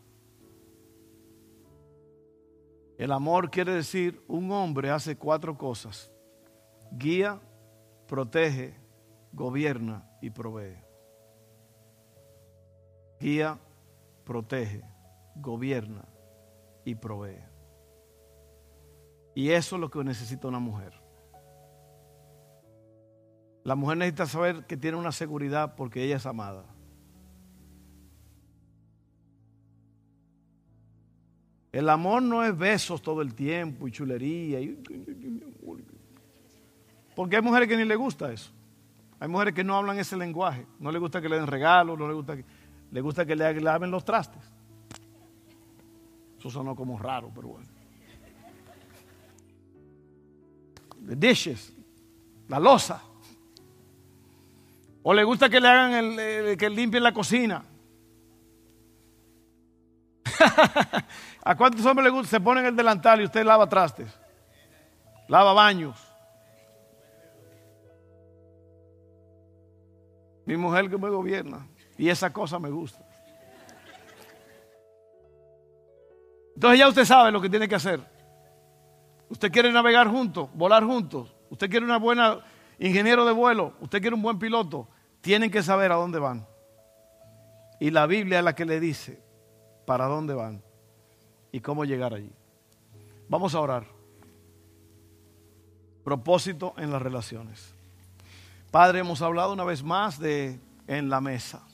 El 2.98 3.12
amor 3.12 3.52
quiere 3.52 3.72
decir 3.72 4.20
un 4.28 4.52
hombre 4.52 4.90
hace 4.90 5.16
cuatro 5.16 5.56
cosas. 5.56 6.12
Guía, 6.92 7.40
protege, 8.08 8.74
gobierna 9.32 10.10
y 10.24 10.32
provee. 10.32 10.93
Guía, 13.24 13.58
protege, 14.26 14.82
gobierna 15.38 16.04
y 16.84 16.94
provee. 16.94 17.40
Y 19.34 19.52
eso 19.52 19.78
es 19.78 19.80
lo 19.80 19.90
que 19.90 20.04
necesita 20.04 20.50
una 20.50 20.60
mujer. 20.60 20.92
La 23.64 23.76
mujer 23.76 23.96
necesita 23.96 24.26
saber 24.26 24.66
que 24.66 24.76
tiene 24.76 24.98
una 24.98 25.14
seguridad 25.14 25.74
porque 25.78 26.04
ella 26.04 26.18
es 26.18 26.26
amada. 26.26 26.66
El 31.72 31.88
amor 31.88 32.22
no 32.24 32.44
es 32.44 32.58
besos 32.58 33.02
todo 33.02 33.22
el 33.22 33.34
tiempo 33.34 33.88
y 33.88 33.92
chulería. 33.92 34.60
Porque 37.16 37.38
hay 37.38 37.42
mujeres 37.42 37.70
que 37.70 37.78
ni 37.78 37.86
le 37.86 37.96
gusta 37.96 38.34
eso. 38.34 38.52
Hay 39.18 39.30
mujeres 39.30 39.54
que 39.54 39.64
no 39.64 39.78
hablan 39.78 39.98
ese 39.98 40.18
lenguaje. 40.18 40.68
No 40.78 40.92
le 40.92 41.00
gusta 41.00 41.22
que 41.22 41.30
le 41.30 41.38
den 41.38 41.48
regalos, 41.48 41.98
no 41.98 42.06
le 42.06 42.14
gusta 42.14 42.36
que, 42.36 42.44
le 42.94 43.02
gusta 43.02 43.26
que 43.26 43.36
le 43.36 43.60
laven 43.60 43.90
los 43.90 44.06
trastes. 44.06 44.44
Eso 46.38 46.52
sonó 46.52 46.76
como 46.76 47.00
raro, 47.00 47.32
pero 47.34 47.48
bueno. 47.48 47.68
The 51.08 51.16
dishes, 51.16 51.74
la 52.48 52.60
losa. 52.60 53.02
O 55.02 55.12
le 55.12 55.24
gusta 55.24 55.50
que 55.50 55.60
le 55.60 55.68
hagan 55.68 56.20
el, 56.20 56.56
que 56.56 56.70
limpien 56.70 57.02
la 57.02 57.12
cocina. 57.12 57.66
¿A 61.44 61.58
cuántos 61.58 61.84
hombres 61.88 62.06
les 62.06 62.14
gusta? 62.14 62.30
Se 62.30 62.40
ponen 62.40 62.64
el 62.68 62.76
delantal 62.76 63.22
y 63.22 63.24
usted 63.26 63.44
lava 63.44 63.68
trastes. 63.68 64.08
Lava 65.28 65.52
baños. 65.54 65.98
Mi 70.46 70.56
mujer 70.58 70.92
que 70.92 70.98
me 71.00 71.10
gobierna. 71.10 71.73
Y 71.98 72.10
esa 72.10 72.32
cosa 72.32 72.60
me 72.60 72.70
gusta. 72.70 73.06
Entonces 76.56 76.80
ya 76.80 76.88
usted 76.88 77.06
sabe 77.06 77.32
lo 77.32 77.42
que 77.42 77.50
tiene 77.50 77.68
que 77.68 77.76
hacer. 77.76 78.00
Usted 79.30 79.52
quiere 79.52 79.72
navegar 79.72 80.08
juntos, 80.08 80.50
volar 80.54 80.84
juntos. 80.84 81.34
Usted 81.50 81.70
quiere 81.70 81.86
una 81.86 81.98
buena 81.98 82.40
ingeniero 82.80 83.26
de 83.26 83.32
vuelo. 83.32 83.74
Usted 83.80 84.02
quiere 84.02 84.16
un 84.16 84.22
buen 84.22 84.38
piloto. 84.38 84.88
Tienen 85.22 85.50
que 85.50 85.64
saber 85.64 85.92
a 85.92 85.96
dónde 85.96 86.20
van. 86.20 86.48
Y 87.80 87.90
la 87.92 88.06
Biblia 88.06 88.40
es 88.40 88.46
la 88.46 88.56
que 88.56 88.66
le 88.66 88.80
dice 88.80 89.22
para 89.86 90.06
dónde 90.06 90.34
van 90.34 90.64
y 91.52 91.60
cómo 91.60 91.86
llegar 91.86 92.14
allí. 92.14 92.32
Vamos 93.28 93.56
a 93.56 93.60
orar. 93.60 93.86
Propósito 96.04 96.74
en 96.78 96.92
las 96.92 97.02
relaciones. 97.02 97.74
Padre, 98.72 99.00
hemos 99.00 99.22
hablado 99.22 99.54
una 99.54 99.64
vez 99.64 99.84
más 99.84 100.20
de 100.20 100.60
en 100.88 101.10
la 101.10 101.22
mesa. 101.22 101.66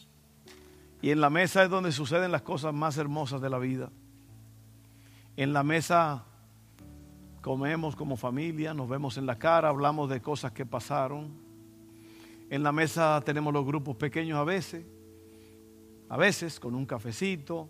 Y 1.01 1.11
en 1.11 1.21
la 1.21 1.29
mesa 1.29 1.63
es 1.63 1.69
donde 1.69 1.91
suceden 1.91 2.31
las 2.31 2.41
cosas 2.41 2.73
más 2.73 2.97
hermosas 2.97 3.41
de 3.41 3.49
la 3.49 3.57
vida. 3.57 3.89
En 5.37 5.53
la 5.53 5.63
mesa 5.63 6.25
comemos 7.41 7.95
como 7.95 8.17
familia, 8.17 8.73
nos 8.73 8.89
vemos 8.89 9.17
en 9.17 9.25
la 9.25 9.39
cara, 9.39 9.69
hablamos 9.69 10.09
de 10.09 10.21
cosas 10.21 10.51
que 10.51 10.65
pasaron. 10.65 11.31
En 12.49 12.63
la 12.63 12.71
mesa 12.71 13.21
tenemos 13.25 13.53
los 13.53 13.65
grupos 13.65 13.95
pequeños 13.95 14.37
a 14.37 14.43
veces, 14.43 14.85
a 16.09 16.17
veces 16.17 16.59
con 16.59 16.75
un 16.75 16.85
cafecito. 16.85 17.69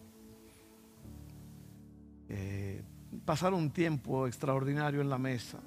Eh, 2.30 2.84
pasar 3.25 3.53
un 3.53 3.71
tiempo 3.71 4.27
extraordinario 4.27 5.01
en 5.01 5.09
la 5.09 5.17
mesa. 5.17 5.59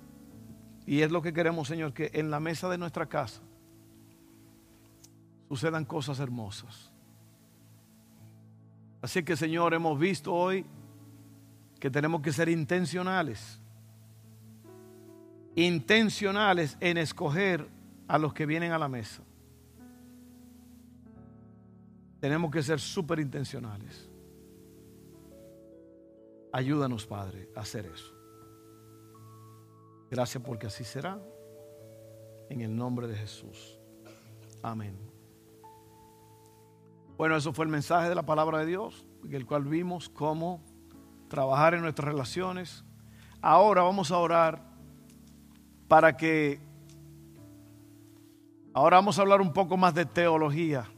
Y 0.87 1.03
es 1.03 1.13
lo 1.13 1.23
que 1.23 1.33
queremos, 1.33 1.69
Señor, 1.69 1.93
que 1.93 2.11
en 2.15 2.31
la 2.31 2.41
mesa 2.41 2.69
de 2.69 2.79
nuestra 2.79 3.07
casa 3.07 3.41
sucedan 5.49 5.85
cosas 5.85 6.19
hermosas. 6.19 6.92
Así 9.03 9.25
que, 9.25 9.37
Señor, 9.37 9.75
hemos 9.75 9.99
visto 9.99 10.33
hoy 10.33 10.65
que 11.81 11.91
tenemos 11.91 12.23
que 12.23 12.33
ser 12.33 12.49
intencionales. 12.49 13.61
Intencionales 15.57 16.79
en 16.81 16.97
escoger 16.97 17.69
a 18.07 18.17
los 18.17 18.33
que 18.33 18.47
vienen 18.47 18.71
a 18.71 18.79
la 18.79 18.89
mesa. 18.89 19.23
Tenemos 22.21 22.53
que 22.53 22.63
ser 22.63 22.79
súper 22.79 23.19
intencionales. 23.19 24.09
Ayúdanos, 26.53 27.05
Padre, 27.05 27.51
a 27.57 27.61
hacer 27.61 27.87
eso. 27.87 28.15
Gracias 30.09 30.45
porque 30.45 30.69
así 30.69 30.85
será. 30.85 31.21
En 32.49 32.61
el 32.61 32.77
nombre 32.77 33.09
de 33.09 33.17
Jesús. 33.17 33.81
Amén. 34.63 35.12
Bueno, 37.19 37.37
eso 37.37 37.53
fue 37.53 37.67
el 37.67 37.71
mensaje 37.71 38.09
de 38.09 38.15
la 38.15 38.25
palabra 38.25 38.59
de 38.59 38.67
Dios, 38.67 39.05
en 39.25 39.35
el 39.35 39.47
cual 39.47 39.65
vimos 39.65 40.09
cómo 40.09 40.63
trabajar 41.29 41.75
en 41.75 41.83
nuestras 41.83 42.09
relaciones. 42.09 42.85
Ahora 43.41 43.83
vamos 43.83 44.11
a 44.11 44.19
orar 44.19 44.63
para 45.89 46.17
que, 46.17 46.59
ahora 48.73 48.97
vamos 48.97 49.19
a 49.19 49.23
hablar 49.23 49.41
un 49.41 49.53
poco 49.53 49.77
más 49.77 49.95
de 49.95 50.07
teología, 50.07 50.89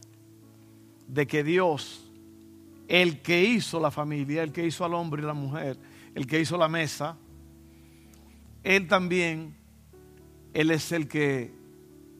de 1.07 1.27
que 1.27 1.43
Dios, 1.43 2.09
el 2.87 3.21
que 3.21 3.43
hizo 3.43 3.79
la 3.79 3.91
familia, 3.91 4.41
el 4.41 4.53
que 4.53 4.65
hizo 4.65 4.85
al 4.85 4.93
hombre 4.93 5.21
y 5.21 5.25
la 5.25 5.33
mujer, 5.33 5.77
el 6.15 6.25
que 6.27 6.39
hizo 6.39 6.57
la 6.57 6.69
mesa, 6.69 7.17
Él 8.63 8.87
también, 8.87 9.53
Él 10.53 10.71
es 10.71 10.93
el 10.93 11.09
que, 11.09 11.53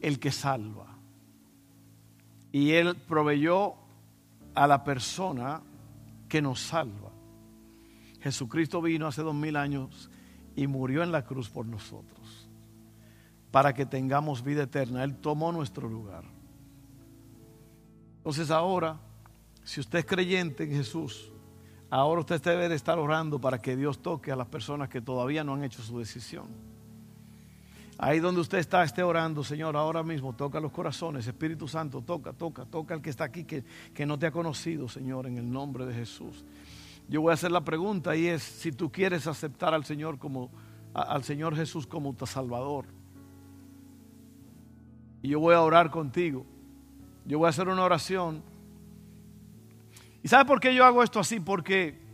el 0.01 0.19
que 0.19 0.31
salva. 0.31 0.97
Y 2.51 2.71
Él 2.71 2.95
proveyó 3.07 3.84
a 4.55 4.67
la 4.67 4.83
persona 4.83 5.61
que 6.27 6.41
nos 6.41 6.59
salva. 6.61 7.11
Jesucristo 8.21 8.81
vino 8.81 9.05
hace 9.05 9.21
dos 9.21 9.35
mil 9.35 9.55
años 9.55 10.09
y 10.55 10.67
murió 10.67 11.03
en 11.03 11.11
la 11.11 11.23
cruz 11.23 11.49
por 11.49 11.65
nosotros, 11.65 12.49
para 13.51 13.73
que 13.73 13.85
tengamos 13.85 14.43
vida 14.43 14.63
eterna. 14.63 15.03
Él 15.03 15.17
tomó 15.17 15.51
nuestro 15.51 15.87
lugar. 15.87 16.23
Entonces 18.17 18.49
ahora, 18.49 18.97
si 19.63 19.79
usted 19.79 19.99
es 19.99 20.05
creyente 20.05 20.63
en 20.63 20.71
Jesús, 20.71 21.31
ahora 21.89 22.21
usted 22.21 22.41
debe 22.41 22.73
estar 22.73 22.97
orando 22.97 23.39
para 23.39 23.59
que 23.59 23.75
Dios 23.75 23.99
toque 23.99 24.31
a 24.31 24.35
las 24.35 24.47
personas 24.47 24.89
que 24.89 25.01
todavía 25.01 25.43
no 25.43 25.53
han 25.53 25.63
hecho 25.63 25.83
su 25.83 25.99
decisión. 25.99 26.74
Ahí 27.97 28.19
donde 28.19 28.41
usted 28.41 28.57
está, 28.57 28.83
esté 28.83 29.03
orando, 29.03 29.43
Señor, 29.43 29.77
ahora 29.77 30.03
mismo 30.03 30.33
toca 30.33 30.59
los 30.59 30.71
corazones, 30.71 31.27
Espíritu 31.27 31.67
Santo, 31.67 32.01
toca, 32.01 32.33
toca, 32.33 32.65
toca 32.65 32.93
al 32.93 33.01
que 33.01 33.09
está 33.09 33.23
aquí, 33.23 33.45
que, 33.45 33.63
que 33.93 34.05
no 34.05 34.19
te 34.19 34.25
ha 34.25 34.31
conocido, 34.31 34.89
Señor, 34.89 35.27
en 35.27 35.37
el 35.37 35.49
nombre 35.49 35.85
de 35.85 35.93
Jesús. 35.93 36.43
Yo 37.07 37.21
voy 37.21 37.31
a 37.31 37.35
hacer 37.35 37.51
la 37.51 37.61
pregunta 37.61 38.15
y 38.15 38.27
es 38.27 38.43
si 38.43 38.71
tú 38.71 38.91
quieres 38.91 39.27
aceptar 39.27 39.73
al 39.73 39.85
Señor 39.85 40.17
como 40.17 40.51
al 40.93 41.23
Señor 41.23 41.55
Jesús 41.55 41.85
como 41.85 42.13
tu 42.13 42.25
Salvador. 42.25 42.85
Y 45.21 45.29
yo 45.29 45.39
voy 45.39 45.53
a 45.55 45.61
orar 45.61 45.91
contigo. 45.91 46.45
Yo 47.25 47.39
voy 47.39 47.47
a 47.47 47.49
hacer 47.49 47.67
una 47.67 47.83
oración. 47.83 48.43
¿Y 50.23 50.27
sabes 50.27 50.45
por 50.45 50.59
qué 50.59 50.73
yo 50.73 50.85
hago 50.85 51.03
esto 51.03 51.19
así? 51.19 51.39
Porque 51.39 52.04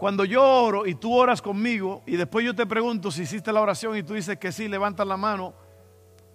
cuando 0.00 0.24
yo 0.24 0.42
oro 0.42 0.86
y 0.86 0.94
tú 0.94 1.14
oras 1.14 1.42
conmigo 1.42 2.02
y 2.06 2.16
después 2.16 2.42
yo 2.42 2.54
te 2.54 2.64
pregunto 2.64 3.10
si 3.10 3.24
hiciste 3.24 3.52
la 3.52 3.60
oración 3.60 3.98
y 3.98 4.02
tú 4.02 4.14
dices 4.14 4.38
que 4.38 4.50
sí, 4.50 4.66
levanta 4.66 5.04
la 5.04 5.18
mano, 5.18 5.52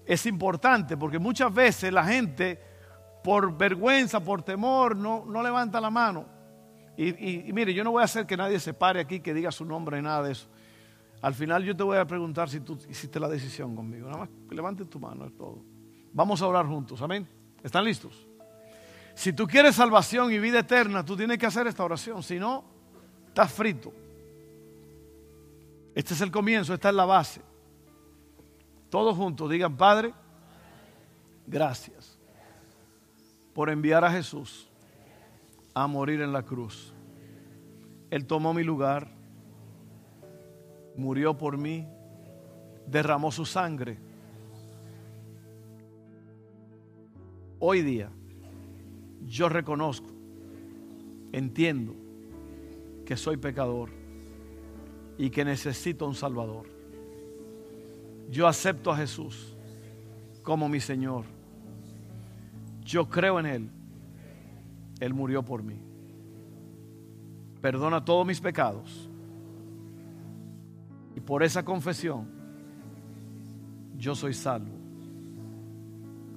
es 0.05 0.27
importante 0.27 0.95
porque 0.95 1.17
muchas 1.17 1.51
veces 1.51 1.91
la 1.91 2.05
gente 2.05 2.61
por 3.23 3.57
vergüenza, 3.57 4.19
por 4.19 4.43
temor, 4.43 4.95
no, 4.95 5.25
no 5.25 5.41
levanta 5.41 5.81
la 5.81 5.89
mano. 5.89 6.27
Y, 6.95 7.51
mire, 7.53 7.73
yo 7.73 7.83
no 7.83 7.89
voy 7.89 8.03
a 8.03 8.05
hacer 8.05 8.27
que 8.27 8.37
nadie 8.37 8.59
se 8.59 8.75
pare 8.75 8.99
aquí, 8.99 9.19
que 9.19 9.33
diga 9.33 9.51
su 9.51 9.65
nombre, 9.65 9.99
nada 9.99 10.21
de 10.21 10.33
eso. 10.33 10.47
Al 11.23 11.33
final 11.33 11.63
yo 11.63 11.75
te 11.75 11.81
voy 11.81 11.97
a 11.97 12.05
preguntar 12.05 12.47
si 12.51 12.59
tú 12.59 12.77
hiciste 12.87 13.19
la 13.19 13.27
decisión 13.27 13.75
conmigo. 13.75 14.05
Nada 14.05 14.19
más 14.19 14.29
levante 14.51 14.85
tu 14.85 14.99
mano, 14.99 15.25
es 15.25 15.35
todo. 15.35 15.65
Vamos 16.13 16.39
a 16.43 16.45
orar 16.45 16.67
juntos, 16.67 17.01
amén. 17.01 17.27
¿Están 17.63 17.83
listos? 17.83 18.27
Si 19.15 19.33
tú 19.33 19.47
quieres 19.47 19.75
salvación 19.75 20.31
y 20.31 20.37
vida 20.37 20.59
eterna, 20.59 21.03
tú 21.03 21.17
tienes 21.17 21.39
que 21.39 21.47
hacer 21.47 21.65
esta 21.65 21.83
oración. 21.83 22.21
Si 22.21 22.37
no, 22.37 22.74
estás 23.35 23.51
frito. 23.51 23.91
Este 25.93 26.13
es 26.13 26.21
el 26.21 26.31
comienzo, 26.31 26.73
esta 26.73 26.87
es 26.87 26.95
la 26.95 27.03
base. 27.03 27.41
Todos 28.89 29.17
juntos 29.17 29.49
digan, 29.49 29.75
Padre, 29.75 30.13
gracias 31.45 32.17
por 33.53 33.69
enviar 33.69 34.05
a 34.05 34.11
Jesús 34.11 34.69
a 35.73 35.85
morir 35.85 36.21
en 36.21 36.31
la 36.31 36.43
cruz. 36.43 36.93
Él 38.09 38.25
tomó 38.25 38.53
mi 38.53 38.63
lugar, 38.63 39.11
murió 40.95 41.37
por 41.37 41.57
mí, 41.57 41.85
derramó 42.87 43.33
su 43.33 43.45
sangre. 43.45 43.97
Hoy 47.59 47.81
día 47.81 48.09
yo 49.25 49.49
reconozco, 49.49 50.07
entiendo 51.33 52.04
que 53.05 53.15
soy 53.15 53.37
pecador 53.37 53.89
y 55.17 55.29
que 55.29 55.45
necesito 55.45 56.07
un 56.07 56.15
Salvador. 56.15 56.65
Yo 58.29 58.47
acepto 58.47 58.91
a 58.91 58.97
Jesús 58.97 59.55
como 60.43 60.67
mi 60.67 60.79
Señor. 60.79 61.25
Yo 62.83 63.07
creo 63.07 63.39
en 63.39 63.45
Él 63.45 63.69
él 64.99 65.13
murió 65.13 65.43
por 65.43 65.63
mí. 65.63 65.75
Perdona 67.61 68.03
todos 68.03 68.25
mis 68.25 68.39
pecados. 68.39 69.09
Y 71.15 71.19
por 71.19 71.43
esa 71.43 71.63
confesión, 71.63 72.27
yo 73.97 74.15
soy 74.15 74.33
salvo. 74.33 74.73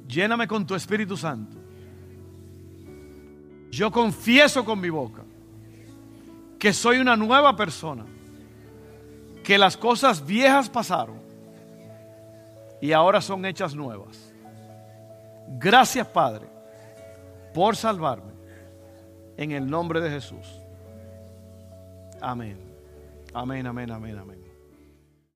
Lléname 0.08 0.48
con 0.48 0.66
tu 0.66 0.74
Espíritu 0.74 1.16
Santo. 1.16 1.56
Yo 3.70 3.90
confieso 3.90 4.64
con 4.64 4.80
mi 4.80 4.88
boca 4.88 5.22
que 6.58 6.72
soy 6.72 6.98
una 6.98 7.16
nueva 7.16 7.56
persona, 7.56 8.04
que 9.44 9.58
las 9.58 9.76
cosas 9.76 10.24
viejas 10.24 10.68
pasaron 10.68 11.18
y 12.80 12.92
ahora 12.92 13.20
son 13.20 13.44
hechas 13.44 13.74
nuevas. 13.74 14.32
Gracias 15.58 16.06
Padre 16.06 16.46
por 17.54 17.76
salvarme 17.76 18.32
en 19.36 19.52
el 19.52 19.68
nombre 19.68 20.00
de 20.00 20.10
Jesús. 20.10 20.46
Amén. 22.20 22.58
Amén, 23.32 23.66
amén, 23.66 23.90
amén, 23.90 24.18
amén. 24.18 24.47